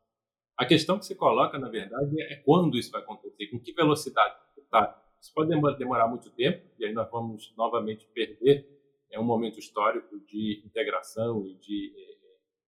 A 0.57 0.65
questão 0.65 0.99
que 0.99 1.05
se 1.05 1.15
coloca, 1.15 1.57
na 1.57 1.69
verdade, 1.69 2.21
é 2.21 2.35
quando 2.37 2.77
isso 2.77 2.91
vai 2.91 3.01
acontecer, 3.01 3.47
com 3.47 3.59
que 3.59 3.73
velocidade. 3.73 4.35
Tá? 4.69 5.01
Isso 5.19 5.33
pode 5.33 5.49
demorar 5.77 6.07
muito 6.07 6.29
tempo, 6.31 6.69
e 6.77 6.85
aí 6.85 6.93
nós 6.93 7.09
vamos 7.09 7.53
novamente 7.55 8.05
perder 8.13 8.79
é 9.11 9.19
um 9.19 9.23
momento 9.23 9.57
histórico 9.59 10.19
de 10.19 10.61
integração 10.65 11.45
e 11.45 11.55
de 11.55 11.93
é, 11.97 12.17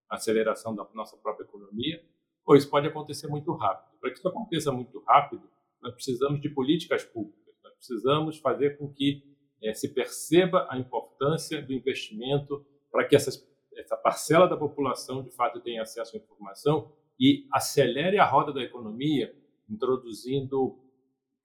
aceleração 0.10 0.76
da 0.76 0.88
nossa 0.94 1.16
própria 1.18 1.44
economia, 1.44 2.04
ou 2.46 2.56
isso 2.56 2.70
pode 2.70 2.88
acontecer 2.88 3.28
muito 3.28 3.54
rápido. 3.54 3.98
Para 4.00 4.10
que 4.10 4.18
isso 4.18 4.28
aconteça 4.28 4.72
muito 4.72 5.00
rápido, 5.08 5.48
nós 5.82 5.94
precisamos 5.94 6.42
de 6.42 6.50
políticas 6.50 7.04
públicas, 7.04 7.56
nós 7.64 7.74
precisamos 7.76 8.40
fazer 8.40 8.78
com 8.78 8.92
que 8.92 9.31
é, 9.62 9.74
se 9.74 9.94
perceba 9.94 10.68
a 10.70 10.78
importância 10.78 11.62
do 11.62 11.74
investimento 11.74 12.66
para 12.92 13.06
que 13.06 13.16
essas, 13.16 13.48
essa 13.76 13.96
parcela 13.96 14.48
da 14.48 14.58
população, 14.58 15.24
de 15.24 15.32
fato, 15.32 15.60
tenha 15.62 15.82
acesso 15.82 16.16
à 16.16 16.20
informação 16.20 16.92
e 17.20 17.48
acelere 17.52 18.18
a 18.18 18.26
roda 18.26 18.52
da 18.52 18.62
economia, 18.62 19.36
introduzindo 19.70 20.78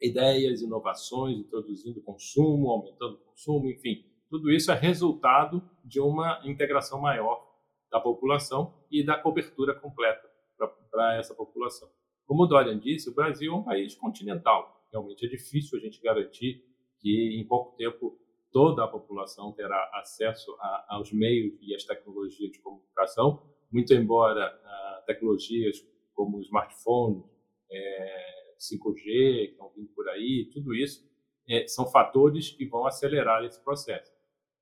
ideias, 0.00 0.60
inovações, 0.62 1.38
introduzindo 1.38 2.00
consumo, 2.02 2.70
aumentando 2.70 3.14
o 3.14 3.18
consumo, 3.18 3.70
enfim, 3.70 4.04
tudo 4.28 4.50
isso 4.50 4.72
é 4.72 4.74
resultado 4.74 5.62
de 5.84 6.00
uma 6.00 6.40
integração 6.44 7.00
maior 7.00 7.46
da 7.90 8.00
população 8.00 8.74
e 8.90 9.04
da 9.04 9.16
cobertura 9.16 9.74
completa 9.74 10.28
para 10.90 11.16
essa 11.16 11.34
população. 11.34 11.88
Como 12.26 12.42
o 12.42 12.46
Dorian 12.46 12.78
disse, 12.78 13.08
o 13.08 13.14
Brasil 13.14 13.52
é 13.52 13.56
um 13.56 13.62
país 13.62 13.94
continental. 13.94 14.84
Realmente 14.90 15.24
é 15.26 15.28
difícil 15.28 15.78
a 15.78 15.80
gente 15.80 16.00
garantir 16.00 16.64
que 17.06 17.38
em 17.38 17.46
pouco 17.46 17.76
tempo 17.76 18.18
toda 18.50 18.82
a 18.82 18.88
população 18.88 19.52
terá 19.52 19.88
acesso 19.94 20.56
a, 20.58 20.96
aos 20.96 21.12
meios 21.12 21.56
e 21.62 21.72
às 21.72 21.84
tecnologias 21.84 22.50
de 22.50 22.58
comunicação, 22.58 23.44
muito 23.70 23.94
embora 23.94 24.42
ah, 24.44 25.04
tecnologias 25.06 25.86
como 26.16 26.40
smartphones, 26.40 27.22
é, 27.70 28.54
5G 28.58 29.02
que 29.04 29.50
estão 29.52 29.70
vindo 29.76 29.88
por 29.94 30.08
aí, 30.08 30.50
tudo 30.52 30.74
isso 30.74 31.08
é, 31.48 31.68
são 31.68 31.86
fatores 31.86 32.50
que 32.50 32.66
vão 32.66 32.84
acelerar 32.84 33.44
esse 33.44 33.62
processo. 33.62 34.12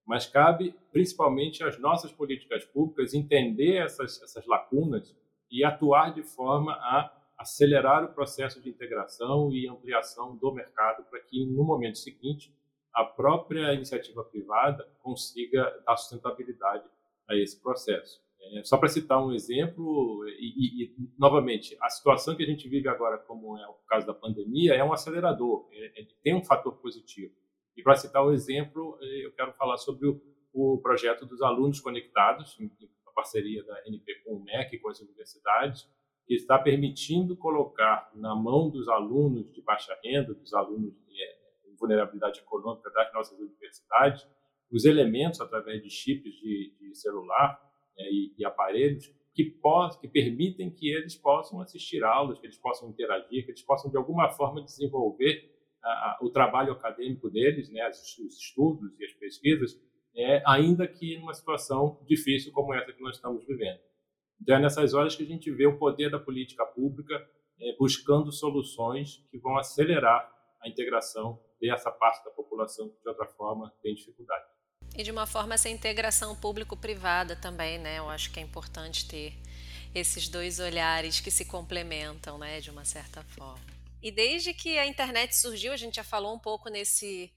Mas 0.07 0.27
cabe 0.27 0.75
principalmente 0.93 1.65
às 1.65 1.79
nossas 1.79 2.13
políticas 2.13 2.63
públicas 2.67 3.15
entender 3.15 3.77
essas, 3.77 4.21
essas 4.21 4.47
lacunas 4.47 5.17
e 5.51 5.65
atuar 5.65 6.13
de 6.13 6.23
forma 6.23 6.73
a 6.73 7.11
acelerar 7.45 8.03
o 8.05 8.09
processo 8.09 8.61
de 8.61 8.71
integração 8.71 9.53
e 9.53 9.69
ampliação 9.69 10.35
do 10.37 10.53
mercado 10.53 11.05
para 11.05 11.21
que, 11.21 11.45
no 11.45 11.63
momento 11.63 11.99
seguinte, 11.99 12.53
a 12.93 13.05
própria 13.05 13.75
iniciativa 13.75 14.25
privada 14.25 14.89
consiga 15.03 15.63
dar 15.87 15.97
sustentabilidade 15.97 16.85
a 17.29 17.37
esse 17.37 17.61
processo. 17.63 18.23
É, 18.41 18.63
só 18.65 18.77
para 18.77 18.89
citar 18.89 19.25
um 19.25 19.33
exemplo, 19.33 20.27
e, 20.29 20.85
e, 20.85 20.95
novamente, 21.19 21.77
a 21.81 21.89
situação 21.89 22.35
que 22.35 22.43
a 22.43 22.47
gente 22.47 22.69
vive 22.69 22.89
agora, 22.89 23.19
como 23.19 23.59
é 23.59 23.67
o 23.67 23.75
caso 23.87 24.07
da 24.07 24.15
pandemia, 24.15 24.75
é 24.75 24.83
um 24.83 24.93
acelerador, 24.93 25.69
é, 25.73 26.03
é, 26.03 26.07
tem 26.23 26.35
um 26.35 26.45
fator 26.45 26.77
positivo. 26.77 27.33
E 27.77 27.83
para 27.83 27.97
citar 27.97 28.25
um 28.25 28.33
exemplo, 28.33 28.99
eu 29.01 29.33
quero 29.33 29.53
falar 29.55 29.77
sobre 29.79 30.09
o, 30.09 30.21
o 30.53 30.79
projeto 30.79 31.27
dos 31.27 31.43
alunos 31.43 31.81
conectados, 31.81 32.59
em, 32.61 32.71
em 32.81 32.89
parceria 33.15 33.63
da 33.65 33.81
NP 33.87 34.23
com 34.25 34.35
o 34.35 34.45
MEC, 34.45 34.79
com 34.79 34.89
as 34.89 35.01
universidades, 35.01 35.89
que 36.27 36.35
está 36.35 36.59
permitindo 36.59 37.37
colocar 37.37 38.11
na 38.15 38.35
mão 38.35 38.71
dos 38.71 38.89
alunos 38.89 39.53
de 39.53 39.61
baixa 39.63 39.97
renda, 40.03 40.33
dos 40.35 40.55
alunos 40.55 40.95
vulnerabilidade 41.79 42.41
econômica 42.41 42.91
das 42.91 43.13
nossas 43.13 43.39
universidades, 43.39 44.27
os 44.73 44.85
elementos 44.85 45.41
através 45.41 45.83
de 45.83 45.91
chips 45.91 46.33
de, 46.35 46.75
de 46.81 46.95
celular 46.95 47.61
né, 47.97 48.05
e, 48.11 48.35
e, 48.39 48.45
aparelhos 48.45 49.07
que, 49.35 49.57
que 50.01 50.09
permitem 50.09 50.71
que 50.71 50.89
eles 50.89 51.17
possam 51.17 51.61
assistir 51.61 52.03
aulas, 52.03 52.39
que 52.39 52.47
eles 52.47 52.59
possam 52.59 52.89
interagir, 52.89 53.45
que 53.45 53.51
eles 53.51 53.63
possam 53.63 53.91
de 53.91 53.97
alguma 53.97 54.31
forma 54.31 54.63
desenvolver 54.63 55.53
o 56.23 56.31
trabalho 56.31 56.73
acadêmico 56.73 57.29
deles, 57.29 57.71
né, 57.71 57.87
os, 57.91 58.19
os 58.19 58.39
estudos 58.39 58.99
e 58.99 59.05
as 59.05 59.13
pesquisas, 59.13 59.79
é, 60.17 60.43
ainda 60.47 60.89
que 60.89 61.19
numa 61.19 61.35
situação 61.35 62.01
difícil 62.07 62.53
como 62.53 62.73
essa 62.73 62.91
que 62.93 63.03
nós 63.03 63.17
estamos 63.17 63.45
vivendo. 63.47 63.81
Então 64.41 64.57
é 64.57 64.61
nessas 64.61 64.95
horas 64.95 65.17
que 65.17 65.23
a 65.23 65.27
gente 65.27 65.51
vê 65.51 65.67
o 65.67 65.79
poder 65.79 66.11
da 66.11 66.19
política 66.19 66.65
pública 66.65 67.15
é, 67.61 67.77
buscando 67.79 68.33
soluções 68.33 69.25
que 69.31 69.39
vão 69.39 69.57
acelerar 69.57 70.31
a 70.61 70.69
integração 70.69 71.41
dessa 71.61 71.91
parte 71.91 72.25
da 72.25 72.31
população 72.31 72.89
que, 72.89 73.01
de 73.01 73.09
outra 73.09 73.27
forma, 73.27 73.73
tem 73.83 73.95
dificuldade. 73.95 74.45
E 74.97 75.03
de 75.03 75.11
uma 75.11 75.27
forma 75.27 75.55
essa 75.55 75.69
integração 75.69 76.37
público-privada 76.37 77.37
também, 77.37 77.79
né? 77.79 77.99
Eu 77.99 78.09
acho 78.09 78.31
que 78.33 78.39
é 78.39 78.43
importante 78.43 79.09
ter 79.09 79.35
esses 79.95 80.29
dois 80.29 80.59
olhares 80.59 81.21
que 81.21 81.31
se 81.31 81.45
complementam, 81.45 82.37
né, 82.37 82.61
de 82.61 82.71
uma 82.71 82.85
certa 82.85 83.23
forma. 83.23 83.65
E 84.03 84.11
desde 84.11 84.53
que 84.53 84.77
a 84.77 84.87
internet 84.87 85.37
surgiu, 85.37 85.73
a 85.73 85.77
gente 85.77 85.97
já 85.97 86.05
falou 86.05 86.35
um 86.35 86.39
pouco 86.39 86.69
nesse 86.69 87.33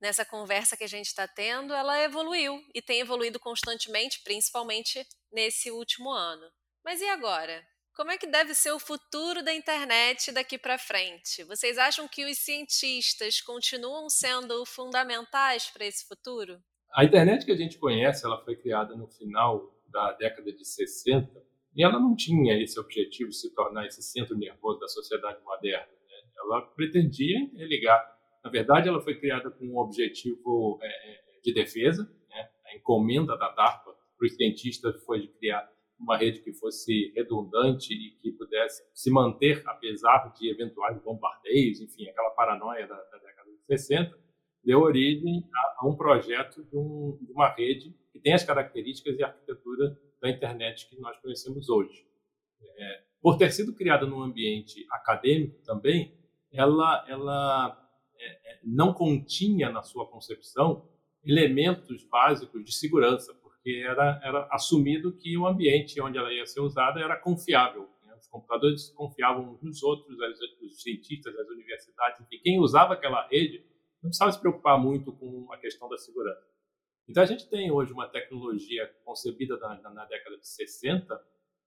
nessa 0.00 0.24
conversa 0.24 0.76
que 0.76 0.84
a 0.84 0.88
gente 0.88 1.06
está 1.06 1.26
tendo, 1.26 1.74
ela 1.74 2.00
evoluiu 2.02 2.60
e 2.74 2.80
tem 2.80 3.00
evoluído 3.00 3.38
constantemente, 3.38 4.22
principalmente 4.22 5.06
nesse 5.32 5.70
último 5.70 6.10
ano. 6.10 6.46
Mas 6.84 7.00
e 7.00 7.08
agora? 7.08 7.62
Como 7.94 8.12
é 8.12 8.16
que 8.16 8.28
deve 8.28 8.54
ser 8.54 8.70
o 8.70 8.78
futuro 8.78 9.42
da 9.42 9.52
internet 9.52 10.30
daqui 10.30 10.56
para 10.56 10.78
frente? 10.78 11.42
Vocês 11.44 11.76
acham 11.78 12.06
que 12.06 12.24
os 12.24 12.38
cientistas 12.38 13.40
continuam 13.40 14.08
sendo 14.08 14.64
fundamentais 14.64 15.68
para 15.68 15.84
esse 15.84 16.06
futuro? 16.06 16.62
A 16.94 17.04
internet 17.04 17.44
que 17.44 17.50
a 17.50 17.56
gente 17.56 17.76
conhece, 17.76 18.24
ela 18.24 18.42
foi 18.44 18.54
criada 18.56 18.94
no 18.94 19.08
final 19.08 19.74
da 19.88 20.12
década 20.12 20.52
de 20.52 20.64
60 20.64 21.28
e 21.74 21.82
ela 21.82 21.98
não 21.98 22.14
tinha 22.14 22.60
esse 22.62 22.78
objetivo 22.78 23.30
de 23.30 23.36
se 23.36 23.52
tornar 23.52 23.86
esse 23.86 24.02
centro 24.02 24.36
nervoso 24.36 24.78
da 24.78 24.88
sociedade 24.88 25.42
moderna. 25.42 25.92
Né? 25.92 26.30
Ela 26.38 26.62
pretendia 26.62 27.38
ligar. 27.52 28.17
Na 28.44 28.50
verdade, 28.50 28.88
ela 28.88 29.00
foi 29.00 29.18
criada 29.18 29.50
com 29.50 29.66
um 29.66 29.78
objetivo 29.78 30.78
é, 30.82 31.20
de 31.42 31.52
defesa. 31.52 32.04
Né? 32.28 32.48
A 32.66 32.76
encomenda 32.76 33.36
da 33.36 33.50
DARPA 33.50 33.94
para 34.16 34.26
os 34.26 34.34
cientistas 34.34 35.02
foi 35.04 35.20
de 35.20 35.28
criar 35.28 35.68
uma 35.98 36.16
rede 36.16 36.40
que 36.40 36.52
fosse 36.52 37.12
redundante 37.14 37.92
e 37.92 38.12
que 38.20 38.30
pudesse 38.32 38.82
se 38.94 39.10
manter 39.10 39.62
apesar 39.66 40.32
de 40.32 40.48
eventuais 40.48 41.00
bombardeios, 41.02 41.80
enfim, 41.80 42.08
aquela 42.08 42.30
paranoia 42.30 42.86
da, 42.86 42.94
da 42.94 43.18
década 43.18 43.50
de 43.50 43.64
60, 43.66 44.16
deu 44.64 44.80
origem 44.80 45.44
a, 45.52 45.84
a 45.84 45.88
um 45.88 45.96
projeto 45.96 46.62
de, 46.62 46.76
um, 46.76 47.18
de, 47.20 47.32
uma 47.32 47.48
rede 47.48 47.94
que 48.12 48.20
tem 48.20 48.32
as 48.32 48.44
características 48.44 49.18
e 49.18 49.24
arquitetura 49.24 49.98
da 50.20 50.30
internet 50.30 50.88
que 50.88 51.00
nós 51.00 51.16
conhecemos 51.18 51.68
hoje. 51.68 52.06
É, 52.76 53.02
por 53.20 53.36
ter 53.36 53.50
sido 53.50 53.74
criada 53.74 54.06
num 54.06 54.22
ambiente 54.22 54.86
acadêmico 54.90 55.60
também, 55.64 56.14
ela, 56.52 57.04
ela 57.08 57.76
é, 57.76 57.87
é 57.87 57.87
não 58.62 58.92
continha 58.92 59.70
na 59.70 59.82
sua 59.82 60.06
concepção 60.06 60.88
elementos 61.24 62.04
básicos 62.04 62.64
de 62.64 62.72
segurança, 62.72 63.34
porque 63.34 63.82
era, 63.84 64.20
era 64.22 64.48
assumido 64.50 65.12
que 65.16 65.36
o 65.36 65.46
ambiente 65.46 66.00
onde 66.00 66.16
ela 66.16 66.32
ia 66.32 66.46
ser 66.46 66.60
usada 66.60 67.00
era 67.00 67.16
confiável. 67.16 67.88
Né? 68.04 68.14
Os 68.18 68.28
computadores 68.28 68.90
confiavam 68.90 69.52
uns 69.52 69.62
nos 69.62 69.82
outros, 69.82 70.16
os 70.62 70.82
cientistas, 70.82 71.36
as 71.36 71.48
universidades, 71.48 72.26
e 72.30 72.38
quem 72.38 72.60
usava 72.60 72.94
aquela 72.94 73.26
rede 73.28 73.64
não 74.02 74.10
precisava 74.10 74.32
se 74.32 74.40
preocupar 74.40 74.78
muito 74.78 75.12
com 75.12 75.52
a 75.52 75.58
questão 75.58 75.88
da 75.88 75.98
segurança. 75.98 76.46
Então, 77.08 77.22
a 77.22 77.26
gente 77.26 77.48
tem 77.48 77.70
hoje 77.70 77.92
uma 77.92 78.06
tecnologia 78.06 78.86
concebida 79.04 79.56
na, 79.56 79.90
na 79.90 80.04
década 80.04 80.36
de 80.36 80.46
60 80.46 81.20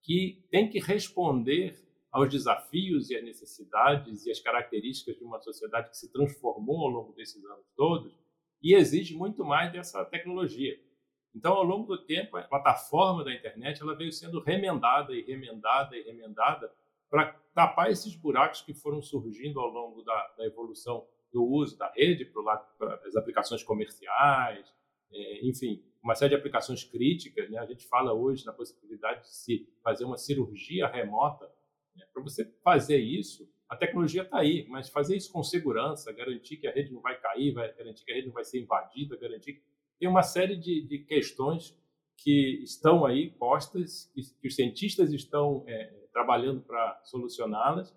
que 0.04 0.46
tem 0.50 0.70
que 0.70 0.80
responder 0.80 1.76
aos 2.12 2.30
desafios 2.30 3.10
e 3.10 3.16
às 3.16 3.24
necessidades 3.24 4.26
e 4.26 4.32
às 4.32 4.40
características 4.40 5.18
de 5.18 5.24
uma 5.24 5.40
sociedade 5.40 5.90
que 5.90 5.98
se 5.98 6.12
transformou 6.12 6.82
ao 6.82 6.90
longo 6.90 7.14
desses 7.14 7.44
anos 7.46 7.66
todos 7.76 8.14
e 8.62 8.76
exige 8.76 9.16
muito 9.16 9.44
mais 9.44 9.72
dessa 9.72 10.04
tecnologia. 10.06 10.78
Então, 11.34 11.54
ao 11.54 11.64
longo 11.64 11.96
do 11.96 12.06
tempo, 12.06 12.36
a 12.38 12.44
plataforma 12.44 13.24
da 13.24 13.34
internet 13.34 13.82
ela 13.82 13.96
veio 13.96 14.12
sendo 14.12 14.42
remendada 14.42 15.14
e 15.14 15.22
remendada 15.22 15.96
e 15.98 16.04
remendada 16.04 16.72
para 17.10 17.34
tapar 17.54 17.90
esses 17.90 18.16
buracos 18.16 18.62
que 18.62 18.74
foram 18.74 19.02
surgindo 19.02 19.60
ao 19.60 19.70
longo 19.70 20.02
da, 20.04 20.34
da 20.38 20.46
evolução 20.46 21.08
do 21.32 21.44
uso 21.44 21.78
da 21.78 21.90
rede 21.92 22.26
para 22.26 23.00
as 23.06 23.16
aplicações 23.16 23.64
comerciais, 23.64 24.74
é, 25.12 25.48
enfim, 25.48 25.84
uma 26.04 26.16
série 26.16 26.30
de 26.30 26.36
aplicações 26.36 26.84
críticas. 26.84 27.50
Né? 27.50 27.58
A 27.58 27.66
gente 27.66 27.86
fala 27.88 28.14
hoje 28.14 28.46
na 28.46 28.54
possibilidade 28.54 29.22
de 29.22 29.36
se 29.36 29.70
fazer 29.84 30.04
uma 30.06 30.18
cirurgia 30.18 30.88
remota. 30.88 31.50
Né? 31.96 32.06
Para 32.14 32.24
você 32.24 32.46
fazer 32.64 32.98
isso, 32.98 33.50
a 33.70 33.76
tecnologia 33.76 34.24
está 34.24 34.40
aí, 34.40 34.66
mas 34.68 34.90
fazer 34.90 35.16
isso 35.16 35.32
com 35.32 35.42
segurança, 35.42 36.12
garantir 36.12 36.58
que 36.58 36.68
a 36.68 36.72
rede 36.72 36.92
não 36.92 37.02
vai 37.02 37.20
cair, 37.20 37.54
vai, 37.54 37.74
garantir 37.74 38.04
que 38.04 38.12
a 38.12 38.16
rede 38.16 38.28
não 38.28 38.34
vai 38.34 38.44
ser 38.44 38.60
invadida, 38.60 39.16
garantir 39.16 39.54
que 39.54 39.64
tem 39.98 40.10
uma 40.10 40.24
série 40.24 40.58
de, 40.58 40.82
de 40.88 41.00
questões 41.00 41.78
que 42.18 42.62
estão 42.64 43.06
aí 43.06 43.30
postas, 43.32 44.12
que, 44.14 44.22
que 44.42 44.48
os 44.48 44.56
cientistas 44.56 45.14
estão 45.14 45.64
é, 45.68 45.86
trabalhando 46.12 46.62
para 46.62 47.00
solucioná-las, 47.06 47.96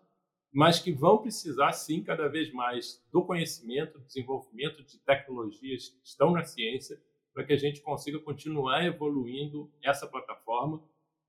mas 0.53 0.79
que 0.79 0.93
vão 0.93 1.19
precisar, 1.19 1.73
sim, 1.73 2.03
cada 2.03 2.29
vez 2.29 2.53
mais 2.53 3.05
do 3.13 3.25
conhecimento, 3.25 3.99
do 3.99 4.05
desenvolvimento 4.05 4.85
de 4.85 4.99
tecnologias 5.01 5.89
que 5.89 6.07
estão 6.07 6.31
na 6.31 6.45
ciência, 6.45 7.01
para 7.33 7.45
que 7.45 7.53
a 7.53 7.57
gente 7.57 7.81
consiga 7.81 8.21
continuar 8.21 8.85
evoluindo 8.85 9.69
essa 9.83 10.07
plataforma 10.07 10.81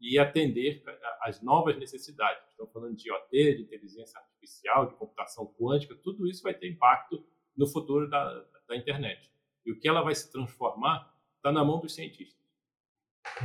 e 0.06 0.20
atender 0.20 0.84
às 1.22 1.42
novas 1.42 1.78
necessidades. 1.78 2.48
Estamos 2.50 2.72
falando 2.72 2.96
de 2.96 3.10
IoT, 3.10 3.56
de 3.58 3.64
inteligência 3.64 4.20
artificial, 4.20 4.88
de 4.88 4.96
computação 4.96 5.52
quântica, 5.60 5.96
tudo 5.96 6.28
isso 6.28 6.44
vai 6.44 6.54
ter 6.54 6.70
impacto 6.70 7.26
no 7.58 7.68
futuro 7.68 8.08
da, 8.08 8.46
da 8.68 8.78
internet. 8.78 9.32
E 9.66 9.72
o 9.72 9.80
que 9.80 9.88
ela 9.88 10.04
vai 10.04 10.14
se 10.14 10.32
transformar 10.32 11.12
está 11.38 11.52
na 11.52 11.66
mão 11.66 11.80
dos 11.80 11.96
cientistas. 11.96 12.46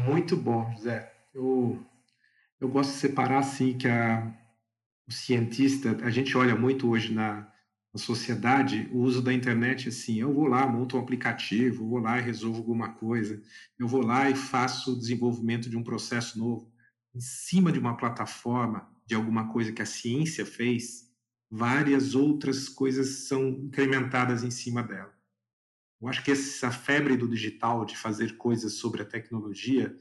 Muito 0.05 0.37
bom, 0.37 0.71
José. 0.73 1.11
Eu, 1.33 1.83
eu 2.61 2.69
gosto 2.69 2.91
de 2.91 2.97
separar 2.97 3.39
assim 3.39 3.79
que 3.79 3.89
a, 3.89 4.31
o 5.09 5.13
cientista, 5.13 5.97
a 6.05 6.11
gente 6.11 6.37
olha 6.37 6.55
muito 6.55 6.91
hoje 6.91 7.15
na, 7.15 7.50
na 7.93 8.01
sociedade 8.01 8.89
o 8.93 8.99
uso 8.99 9.21
da 9.21 9.33
internet 9.33 9.89
assim, 9.89 10.21
eu 10.21 10.33
vou 10.33 10.47
lá, 10.47 10.67
monto 10.67 10.97
um 10.97 11.01
aplicativo, 11.01 11.89
vou 11.89 11.99
lá 11.99 12.19
e 12.19 12.23
resolvo 12.23 12.59
alguma 12.59 12.95
coisa, 12.95 13.41
eu 13.79 13.89
vou 13.89 14.03
lá 14.03 14.31
e 14.31 14.35
faço 14.35 14.93
o 14.93 14.99
desenvolvimento 14.99 15.69
de 15.69 15.77
um 15.77 15.83
processo 15.83 16.39
novo 16.39 16.71
em 17.15 17.21
cima 17.21 17.73
de 17.73 17.79
uma 17.79 17.97
plataforma, 17.97 18.89
de 19.05 19.15
alguma 19.15 19.53
coisa 19.53 19.73
que 19.73 19.83
a 19.83 19.87
ciência 19.87 20.47
fez, 20.47 21.11
várias 21.51 22.15
outras 22.15 22.69
coisas 22.69 23.27
são 23.27 23.49
incrementadas 23.49 24.45
em 24.45 24.51
cima 24.51 24.83
dela. 24.83 25.13
Eu 26.01 26.09
acho 26.09 26.25
que 26.25 26.31
essa 26.31 26.71
febre 26.71 27.17
do 27.17 27.29
digital, 27.29 27.85
de 27.85 27.97
fazer 27.97 28.37
coisas 28.37 28.75
sobre 28.75 29.03
a 29.03 29.05
tecnologia, 29.05 29.95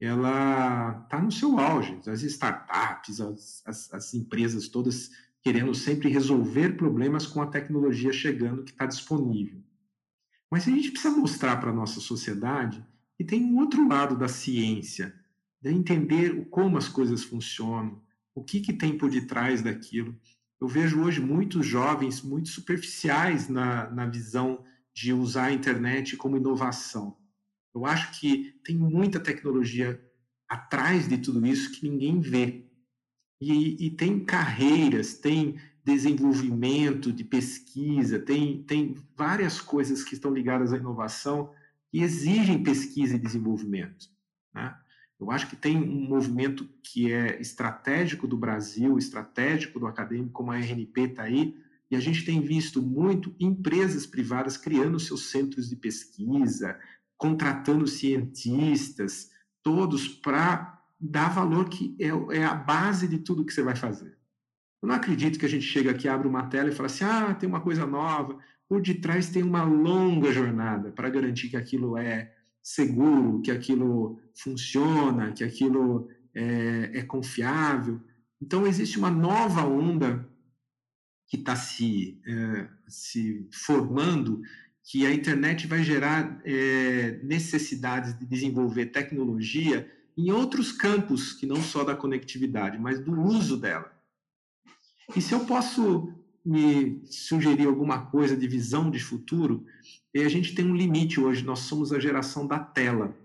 ela 0.00 1.02
está 1.04 1.20
no 1.20 1.30
seu 1.30 1.58
auge. 1.58 2.00
As 2.06 2.22
startups, 2.22 3.20
as, 3.20 3.62
as, 3.66 3.92
as, 3.92 4.14
empresas 4.14 4.68
todas 4.68 5.10
querendo 5.44 5.74
sempre 5.74 6.08
resolver 6.08 6.76
problemas 6.76 7.26
com 7.26 7.42
a 7.42 7.46
tecnologia 7.46 8.12
chegando 8.12 8.64
que 8.64 8.70
está 8.70 8.86
disponível. 8.86 9.62
Mas 10.50 10.66
a 10.66 10.70
gente 10.70 10.90
precisa 10.90 11.14
mostrar 11.14 11.58
para 11.58 11.70
a 11.70 11.74
nossa 11.74 12.00
sociedade 12.00 12.84
que 13.16 13.24
tem 13.24 13.44
um 13.44 13.58
outro 13.58 13.86
lado 13.86 14.16
da 14.16 14.26
ciência, 14.26 15.14
de 15.60 15.70
entender 15.70 16.48
como 16.48 16.78
as 16.78 16.88
coisas 16.88 17.22
funcionam, 17.22 18.02
o 18.34 18.42
que, 18.42 18.60
que 18.60 18.72
tem 18.72 18.96
por 18.96 19.10
detrás 19.10 19.60
daquilo. 19.62 20.18
Eu 20.60 20.66
vejo 20.66 21.02
hoje 21.02 21.20
muitos 21.20 21.66
jovens 21.66 22.22
muito 22.22 22.48
superficiais 22.48 23.48
na, 23.48 23.90
na 23.90 24.06
visão 24.06 24.64
de 24.94 25.12
usar 25.12 25.46
a 25.46 25.52
internet 25.52 26.16
como 26.16 26.36
inovação. 26.36 27.18
Eu 27.74 27.84
acho 27.84 28.18
que 28.18 28.54
tem 28.64 28.76
muita 28.76 29.20
tecnologia 29.20 30.00
atrás 30.48 31.08
de 31.08 31.18
tudo 31.18 31.44
isso 31.44 31.72
que 31.72 31.88
ninguém 31.88 32.20
vê. 32.20 32.63
E, 33.52 33.86
e 33.86 33.90
tem 33.90 34.20
carreiras, 34.20 35.14
tem 35.14 35.56
desenvolvimento 35.84 37.12
de 37.12 37.22
pesquisa, 37.22 38.18
tem, 38.18 38.62
tem 38.62 38.96
várias 39.14 39.60
coisas 39.60 40.02
que 40.02 40.14
estão 40.14 40.32
ligadas 40.32 40.72
à 40.72 40.78
inovação 40.78 41.50
que 41.90 42.00
exigem 42.00 42.62
pesquisa 42.62 43.16
e 43.16 43.18
desenvolvimento. 43.18 44.08
Né? 44.54 44.74
Eu 45.20 45.30
acho 45.30 45.46
que 45.46 45.56
tem 45.56 45.76
um 45.76 46.08
movimento 46.08 46.66
que 46.82 47.12
é 47.12 47.38
estratégico 47.38 48.26
do 48.26 48.36
Brasil, 48.36 48.96
estratégico 48.96 49.78
do 49.78 49.86
acadêmico, 49.86 50.32
como 50.32 50.50
a 50.50 50.56
RNP 50.56 51.02
está 51.02 51.24
aí, 51.24 51.54
e 51.90 51.96
a 51.96 52.00
gente 52.00 52.24
tem 52.24 52.40
visto 52.40 52.80
muito 52.80 53.34
empresas 53.38 54.06
privadas 54.06 54.56
criando 54.56 54.98
seus 54.98 55.30
centros 55.30 55.68
de 55.68 55.76
pesquisa, 55.76 56.80
contratando 57.16 57.86
cientistas, 57.86 59.30
todos 59.62 60.08
para 60.08 60.82
dar 61.04 61.28
valor 61.28 61.68
que 61.68 61.94
é, 62.00 62.38
é, 62.38 62.44
a 62.44 62.54
base 62.54 63.06
de 63.06 63.18
tudo 63.18 63.44
que 63.44 63.52
você 63.52 63.62
vai 63.62 63.76
fazer. 63.76 64.16
Eu 64.82 64.88
não 64.88 64.94
acredito 64.94 65.38
que 65.38 65.46
a 65.46 65.48
gente 65.48 65.64
chega 65.64 65.90
aqui, 65.90 66.08
abre 66.08 66.26
uma 66.26 66.46
tela 66.46 66.70
e 66.70 66.74
fala 66.74 66.86
assim, 66.86 67.04
ah, 67.04 67.34
tem 67.34 67.48
uma 67.48 67.60
coisa 67.60 67.86
nova. 67.86 68.38
Por 68.68 68.80
detrás 68.80 69.28
tem 69.28 69.42
uma 69.42 69.64
longa 69.64 70.32
jornada 70.32 70.90
para 70.92 71.10
garantir 71.10 71.50
que 71.50 71.56
aquilo 71.56 71.96
é 71.98 72.34
seguro, 72.62 73.42
que 73.42 73.50
aquilo 73.50 74.18
funciona, 74.34 75.32
que 75.32 75.44
aquilo 75.44 76.08
é, 76.34 76.90
é 76.94 77.02
confiável. 77.02 78.00
Então, 78.40 78.66
existe 78.66 78.98
uma 78.98 79.10
nova 79.10 79.66
onda 79.66 80.26
que 81.28 81.36
está 81.36 81.56
se, 81.56 82.20
é, 82.26 82.68
se 82.88 83.48
formando, 83.52 84.40
que 84.82 85.06
a 85.06 85.12
internet 85.12 85.66
vai 85.66 85.82
gerar 85.82 86.40
é, 86.44 87.20
necessidades 87.22 88.18
de 88.18 88.26
desenvolver 88.26 88.86
tecnologia 88.86 89.90
em 90.16 90.30
outros 90.30 90.72
campos, 90.72 91.32
que 91.32 91.46
não 91.46 91.56
só 91.56 91.84
da 91.84 91.96
conectividade, 91.96 92.78
mas 92.78 93.00
do 93.00 93.20
uso 93.20 93.56
dela. 93.56 93.92
E 95.14 95.20
se 95.20 95.34
eu 95.34 95.44
posso 95.44 96.12
me 96.44 97.02
sugerir 97.06 97.66
alguma 97.66 98.06
coisa 98.06 98.36
de 98.36 98.46
visão 98.46 98.90
de 98.90 98.98
futuro, 98.98 99.64
a 100.14 100.28
gente 100.28 100.54
tem 100.54 100.64
um 100.64 100.76
limite 100.76 101.18
hoje, 101.20 101.44
nós 101.44 101.60
somos 101.60 101.92
a 101.92 101.98
geração 101.98 102.46
da 102.46 102.58
tela. 102.58 103.16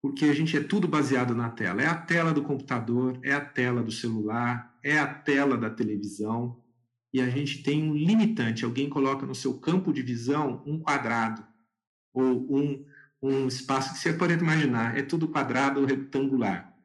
Porque 0.00 0.24
a 0.24 0.34
gente 0.34 0.56
é 0.56 0.62
tudo 0.62 0.88
baseado 0.88 1.34
na 1.34 1.50
tela. 1.50 1.82
É 1.82 1.86
a 1.86 1.94
tela 1.94 2.32
do 2.32 2.42
computador, 2.42 3.20
é 3.22 3.32
a 3.32 3.40
tela 3.40 3.82
do 3.82 3.92
celular, 3.92 4.76
é 4.82 4.98
a 4.98 5.06
tela 5.06 5.56
da 5.56 5.70
televisão 5.70 6.60
e 7.12 7.20
a 7.20 7.28
gente 7.28 7.62
tem 7.62 7.88
um 7.88 7.94
limitante. 7.94 8.64
Alguém 8.64 8.88
coloca 8.88 9.26
no 9.26 9.34
seu 9.34 9.58
campo 9.58 9.92
de 9.92 10.02
visão 10.02 10.62
um 10.66 10.78
quadrado 10.80 11.46
ou 12.12 12.56
um, 12.56 12.84
um 13.22 13.46
espaço 13.46 13.92
que 13.92 14.00
você 14.00 14.12
pode 14.12 14.34
imaginar, 14.34 14.98
é 14.98 15.02
tudo 15.02 15.28
quadrado 15.28 15.80
ou 15.80 15.86
retangular. 15.86 16.76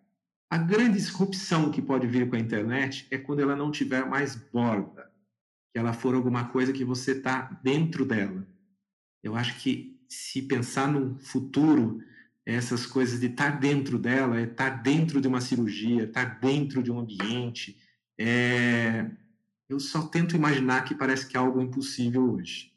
A 0.49 0.57
grande 0.57 0.97
disrupção 0.97 1.71
que 1.71 1.81
pode 1.81 2.05
vir 2.07 2.29
com 2.29 2.35
a 2.35 2.39
internet 2.39 3.07
é 3.09 3.17
quando 3.17 3.41
ela 3.41 3.55
não 3.55 3.71
tiver 3.71 4.05
mais 4.05 4.35
borda, 4.35 5.11
que 5.73 5.79
ela 5.79 5.91
for 5.91 6.13
alguma 6.13 6.49
coisa 6.49 6.71
que 6.71 6.85
você 6.85 7.13
está 7.13 7.59
dentro 7.63 8.05
dela. 8.05 8.47
Eu 9.23 9.35
acho 9.35 9.59
que 9.59 9.99
se 10.07 10.41
pensar 10.43 10.87
no 10.87 11.19
futuro, 11.19 12.01
essas 12.45 12.85
coisas 12.85 13.19
de 13.19 13.27
estar 13.27 13.53
tá 13.53 13.57
dentro 13.57 13.97
dela, 13.97 14.39
é 14.39 14.43
estar 14.43 14.71
tá 14.71 14.77
dentro 14.77 15.19
de 15.19 15.27
uma 15.27 15.41
cirurgia, 15.41 16.03
estar 16.03 16.25
tá 16.25 16.47
dentro 16.47 16.81
de 16.81 16.91
um 16.91 16.99
ambiente, 16.99 17.77
é, 18.17 19.09
eu 19.67 19.79
só 19.79 20.03
tento 20.07 20.35
imaginar 20.35 20.83
que 20.85 20.95
parece 20.95 21.27
que 21.27 21.35
é 21.35 21.39
algo 21.39 21.61
impossível 21.61 22.31
hoje. 22.33 22.71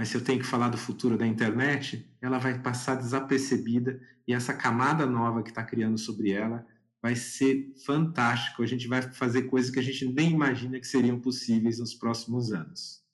Mas 0.00 0.08
se 0.08 0.16
eu 0.16 0.24
tenho 0.24 0.38
que 0.38 0.46
falar 0.46 0.70
do 0.70 0.78
futuro 0.78 1.18
da 1.18 1.26
internet, 1.26 2.10
ela 2.22 2.38
vai 2.38 2.58
passar 2.58 2.94
desapercebida 2.94 4.00
e 4.26 4.32
essa 4.32 4.54
camada 4.54 5.04
nova 5.04 5.42
que 5.42 5.50
está 5.50 5.62
criando 5.62 5.98
sobre 5.98 6.32
ela 6.32 6.66
vai 7.02 7.14
ser 7.14 7.74
fantástico. 7.84 8.62
A 8.62 8.66
gente 8.66 8.88
vai 8.88 9.02
fazer 9.02 9.42
coisas 9.42 9.70
que 9.70 9.78
a 9.78 9.82
gente 9.82 10.06
nem 10.06 10.30
imagina 10.30 10.80
que 10.80 10.86
seriam 10.86 11.20
possíveis 11.20 11.78
nos 11.78 11.92
próximos 11.92 12.50
anos. 12.50 13.04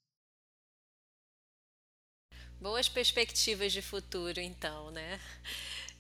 Boas 2.61 2.89
perspectivas 2.89 3.73
de 3.73 3.83
futuro, 3.83 4.39
então, 4.39 4.93
né? 4.93 5.19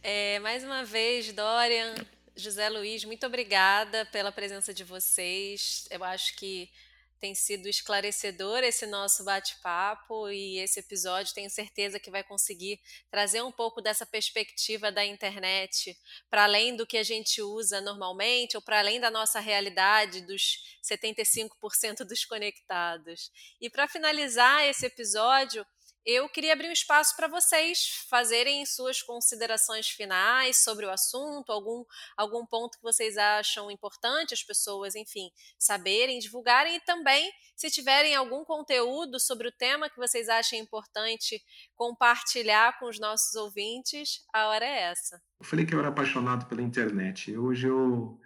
É, 0.04 0.38
mais 0.38 0.62
uma 0.62 0.84
vez, 0.84 1.32
Dorian, 1.32 1.96
José 2.36 2.68
Luiz, 2.68 3.04
muito 3.04 3.26
obrigada 3.26 4.06
pela 4.06 4.30
presença 4.30 4.72
de 4.72 4.84
vocês. 4.84 5.88
Eu 5.90 6.04
acho 6.04 6.36
que 6.36 6.70
tem 7.18 7.34
sido 7.34 7.68
esclarecedor 7.68 8.58
esse 8.58 8.86
nosso 8.86 9.24
bate-papo 9.24 10.28
e 10.28 10.58
esse 10.58 10.80
episódio 10.80 11.34
tenho 11.34 11.50
certeza 11.50 11.98
que 11.98 12.10
vai 12.10 12.22
conseguir 12.22 12.80
trazer 13.10 13.42
um 13.42 13.52
pouco 13.52 13.80
dessa 13.80 14.04
perspectiva 14.04 14.92
da 14.92 15.04
internet 15.04 15.98
para 16.30 16.44
além 16.44 16.76
do 16.76 16.86
que 16.86 16.96
a 16.96 17.02
gente 17.02 17.40
usa 17.40 17.80
normalmente 17.80 18.56
ou 18.56 18.62
para 18.62 18.78
além 18.78 19.00
da 19.00 19.10
nossa 19.10 19.40
realidade 19.40 20.20
dos 20.22 20.78
75% 20.82 22.04
dos 22.04 22.24
conectados. 22.24 23.30
E 23.60 23.70
para 23.70 23.88
finalizar 23.88 24.64
esse 24.64 24.86
episódio, 24.86 25.66
eu 26.06 26.28
queria 26.28 26.52
abrir 26.52 26.68
um 26.68 26.72
espaço 26.72 27.16
para 27.16 27.26
vocês 27.26 28.06
fazerem 28.08 28.64
suas 28.64 29.02
considerações 29.02 29.88
finais 29.88 30.58
sobre 30.58 30.86
o 30.86 30.90
assunto, 30.90 31.50
algum, 31.50 31.84
algum 32.16 32.46
ponto 32.46 32.78
que 32.78 32.82
vocês 32.82 33.18
acham 33.18 33.68
importante 33.72 34.32
as 34.32 34.40
pessoas, 34.40 34.94
enfim, 34.94 35.28
saberem, 35.58 36.20
divulgarem 36.20 36.76
e 36.76 36.80
também, 36.80 37.28
se 37.56 37.68
tiverem 37.70 38.14
algum 38.14 38.44
conteúdo 38.44 39.18
sobre 39.18 39.48
o 39.48 39.52
tema 39.52 39.90
que 39.90 39.96
vocês 39.96 40.28
achem 40.28 40.60
importante 40.60 41.42
compartilhar 41.74 42.78
com 42.78 42.86
os 42.86 43.00
nossos 43.00 43.34
ouvintes, 43.34 44.24
a 44.32 44.46
hora 44.46 44.64
é 44.64 44.82
essa. 44.82 45.20
Eu 45.40 45.44
falei 45.44 45.66
que 45.66 45.74
eu 45.74 45.80
era 45.80 45.88
apaixonado 45.88 46.46
pela 46.46 46.62
internet. 46.62 47.36
Hoje 47.36 47.66
eu, 47.66 48.20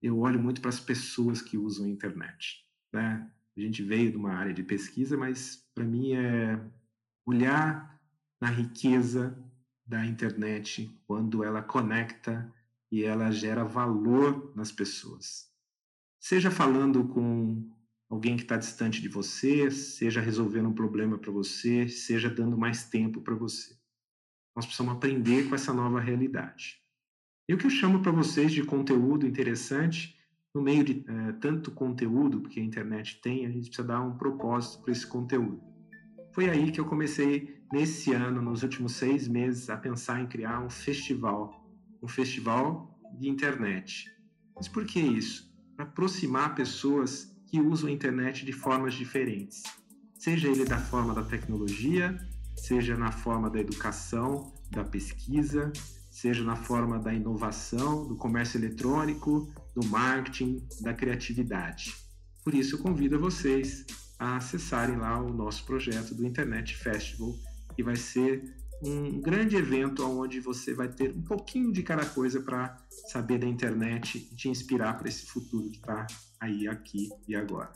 eu 0.00 0.18
olho 0.20 0.40
muito 0.40 0.62
para 0.62 0.70
as 0.70 0.80
pessoas 0.80 1.42
que 1.42 1.58
usam 1.58 1.84
a 1.84 1.90
internet. 1.90 2.64
Né? 2.90 3.30
A 3.54 3.60
gente 3.60 3.82
veio 3.82 4.10
de 4.10 4.16
uma 4.16 4.32
área 4.32 4.54
de 4.54 4.62
pesquisa, 4.62 5.18
mas 5.18 5.62
para 5.74 5.84
mim 5.84 6.14
é 6.14 6.58
olhar 7.26 8.00
na 8.40 8.48
riqueza 8.48 9.36
da 9.84 10.06
internet 10.06 10.88
quando 11.06 11.42
ela 11.42 11.62
conecta 11.62 12.52
e 12.90 13.02
ela 13.02 13.30
gera 13.30 13.64
valor 13.64 14.52
nas 14.54 14.70
pessoas. 14.70 15.50
Seja 16.20 16.50
falando 16.50 17.06
com 17.08 17.70
alguém 18.08 18.36
que 18.36 18.42
está 18.42 18.56
distante 18.56 19.02
de 19.02 19.08
você, 19.08 19.70
seja 19.70 20.20
resolvendo 20.20 20.68
um 20.68 20.74
problema 20.74 21.18
para 21.18 21.32
você, 21.32 21.88
seja 21.88 22.30
dando 22.30 22.56
mais 22.56 22.88
tempo 22.88 23.20
para 23.20 23.34
você. 23.34 23.76
Nós 24.54 24.64
precisamos 24.64 24.94
aprender 24.94 25.48
com 25.48 25.54
essa 25.54 25.72
nova 25.72 26.00
realidade. 26.00 26.80
E 27.48 27.54
o 27.54 27.58
que 27.58 27.66
eu 27.66 27.70
chamo 27.70 28.02
para 28.02 28.10
vocês 28.10 28.52
de 28.52 28.64
conteúdo 28.64 29.26
interessante, 29.26 30.16
no 30.54 30.62
meio 30.62 30.82
de 30.82 31.04
é, 31.06 31.32
tanto 31.32 31.70
conteúdo 31.70 32.42
que 32.42 32.58
a 32.58 32.64
internet 32.64 33.20
tem, 33.20 33.44
a 33.44 33.50
gente 33.50 33.66
precisa 33.66 33.86
dar 33.86 34.00
um 34.00 34.16
propósito 34.16 34.82
para 34.82 34.92
esse 34.92 35.06
conteúdo. 35.06 35.75
Foi 36.36 36.50
aí 36.50 36.70
que 36.70 36.78
eu 36.78 36.84
comecei, 36.84 37.62
nesse 37.72 38.12
ano, 38.12 38.42
nos 38.42 38.62
últimos 38.62 38.92
seis 38.92 39.26
meses, 39.26 39.70
a 39.70 39.76
pensar 39.78 40.20
em 40.20 40.26
criar 40.26 40.60
um 40.60 40.68
festival, 40.68 41.66
um 42.02 42.06
festival 42.06 42.94
de 43.18 43.30
internet. 43.30 44.04
Mas 44.54 44.68
por 44.68 44.84
que 44.84 45.00
isso? 45.00 45.50
Para 45.74 45.86
aproximar 45.86 46.54
pessoas 46.54 47.34
que 47.46 47.58
usam 47.58 47.88
a 47.88 47.92
internet 47.92 48.44
de 48.44 48.52
formas 48.52 48.92
diferentes. 48.92 49.62
Seja 50.18 50.48
ele 50.48 50.66
da 50.66 50.76
forma 50.76 51.14
da 51.14 51.22
tecnologia, 51.22 52.14
seja 52.54 52.98
na 52.98 53.10
forma 53.10 53.48
da 53.48 53.58
educação, 53.58 54.52
da 54.70 54.84
pesquisa, 54.84 55.72
seja 56.10 56.44
na 56.44 56.54
forma 56.54 56.98
da 56.98 57.14
inovação, 57.14 58.06
do 58.06 58.14
comércio 58.14 58.58
eletrônico, 58.58 59.50
do 59.74 59.86
marketing, 59.86 60.68
da 60.82 60.92
criatividade. 60.92 61.94
Por 62.44 62.52
isso, 62.52 62.74
eu 62.74 62.80
convido 62.80 63.18
vocês 63.18 63.86
a 64.18 64.36
acessarem 64.36 64.96
lá 64.96 65.20
o 65.20 65.32
nosso 65.32 65.64
projeto 65.64 66.14
do 66.14 66.26
Internet 66.26 66.74
Festival, 66.74 67.34
que 67.74 67.82
vai 67.82 67.96
ser 67.96 68.54
um 68.82 69.20
grande 69.20 69.56
evento 69.56 70.04
onde 70.04 70.40
você 70.40 70.74
vai 70.74 70.88
ter 70.88 71.10
um 71.10 71.22
pouquinho 71.22 71.72
de 71.72 71.82
cada 71.82 72.04
coisa 72.04 72.40
para 72.40 72.76
saber 73.08 73.38
da 73.38 73.46
internet 73.46 74.28
e 74.30 74.36
te 74.36 74.48
inspirar 74.48 74.98
para 74.98 75.08
esse 75.08 75.26
futuro 75.26 75.70
que 75.70 75.78
está 75.78 76.06
aí, 76.38 76.68
aqui 76.68 77.08
e 77.26 77.34
agora. 77.34 77.72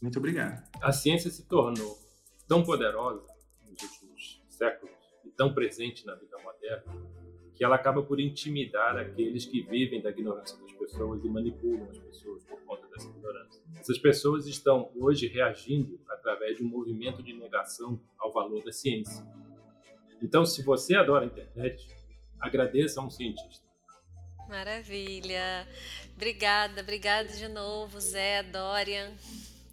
Muito 0.00 0.18
obrigado. 0.18 0.62
A 0.82 0.92
ciência 0.92 1.30
se 1.30 1.46
tornou 1.46 1.98
tão 2.46 2.62
poderosa 2.62 3.26
nos 3.66 3.82
últimos 3.82 4.42
séculos 4.50 4.94
e 5.24 5.30
tão 5.30 5.54
presente 5.54 6.04
na 6.04 6.14
vida 6.14 6.36
moderna 6.38 7.25
que 7.56 7.64
ela 7.64 7.76
acaba 7.76 8.02
por 8.02 8.20
intimidar 8.20 8.98
aqueles 8.98 9.46
que 9.46 9.62
vivem 9.62 10.02
da 10.02 10.10
ignorância 10.10 10.58
das 10.58 10.72
pessoas 10.72 11.24
e 11.24 11.28
manipulam 11.28 11.88
as 11.90 11.98
pessoas 11.98 12.44
por 12.44 12.60
conta 12.64 12.86
dessa 12.88 13.08
ignorância. 13.08 13.62
Essas 13.80 13.98
pessoas 13.98 14.46
estão 14.46 14.90
hoje 14.94 15.26
reagindo 15.26 15.98
através 16.08 16.58
de 16.58 16.62
um 16.62 16.68
movimento 16.68 17.22
de 17.22 17.32
negação 17.32 17.98
ao 18.18 18.30
valor 18.30 18.62
da 18.62 18.72
ciência. 18.72 19.26
Então, 20.22 20.44
se 20.44 20.62
você 20.62 20.96
adora 20.96 21.24
a 21.24 21.26
internet, 21.26 21.88
agradeça 22.38 23.00
a 23.00 23.04
um 23.04 23.10
cientista. 23.10 23.64
Maravilha. 24.48 25.66
Obrigada, 26.14 26.82
obrigada 26.82 27.28
de 27.28 27.48
novo, 27.48 27.98
Zé, 28.00 28.42
Dorian. 28.42 29.12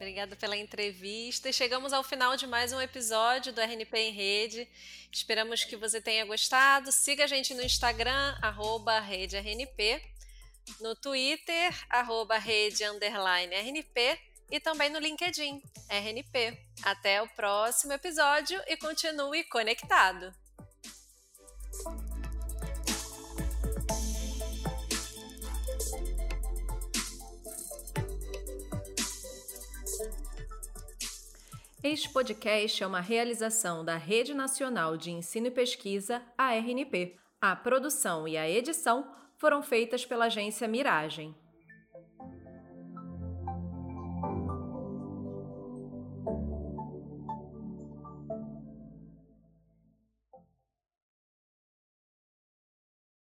Obrigada 0.03 0.35
pela 0.35 0.57
entrevista. 0.57 1.47
E 1.47 1.53
chegamos 1.53 1.93
ao 1.93 2.03
final 2.03 2.35
de 2.35 2.45
mais 2.45 2.73
um 2.73 2.81
episódio 2.81 3.53
do 3.53 3.61
RNP 3.61 3.97
em 3.97 4.11
Rede. 4.11 4.67
Esperamos 5.09 5.63
que 5.63 5.77
você 5.77 6.01
tenha 6.01 6.25
gostado. 6.25 6.91
Siga 6.91 7.23
a 7.23 7.27
gente 7.27 7.53
no 7.53 7.61
Instagram, 7.61 8.37
arroba 8.41 8.99
RedeRNP, 8.99 10.03
no 10.81 10.93
Twitter, 10.93 11.73
arroba 11.89 12.37
Rede 12.37 12.83
e 14.51 14.59
também 14.59 14.89
no 14.89 14.99
LinkedIn, 14.99 15.63
RNP. 15.87 16.59
Até 16.83 17.21
o 17.21 17.29
próximo 17.29 17.93
episódio 17.93 18.61
e 18.67 18.75
continue 18.75 19.45
conectado. 19.45 20.35
Este 31.83 32.07
podcast 32.07 32.81
é 32.81 32.87
uma 32.87 33.01
realização 33.01 33.83
da 33.83 33.97
Rede 33.97 34.33
Nacional 34.33 34.95
de 34.95 35.11
Ensino 35.11 35.47
e 35.47 35.51
Pesquisa, 35.51 36.21
a 36.37 36.53
RNP. 36.53 37.17
A 37.41 37.57
produção 37.57 38.25
e 38.25 38.37
a 38.37 38.49
edição 38.49 39.05
foram 39.35 39.61
feitas 39.61 40.05
pela 40.05 40.27
agência 40.27 40.65
Miragem. 40.65 41.35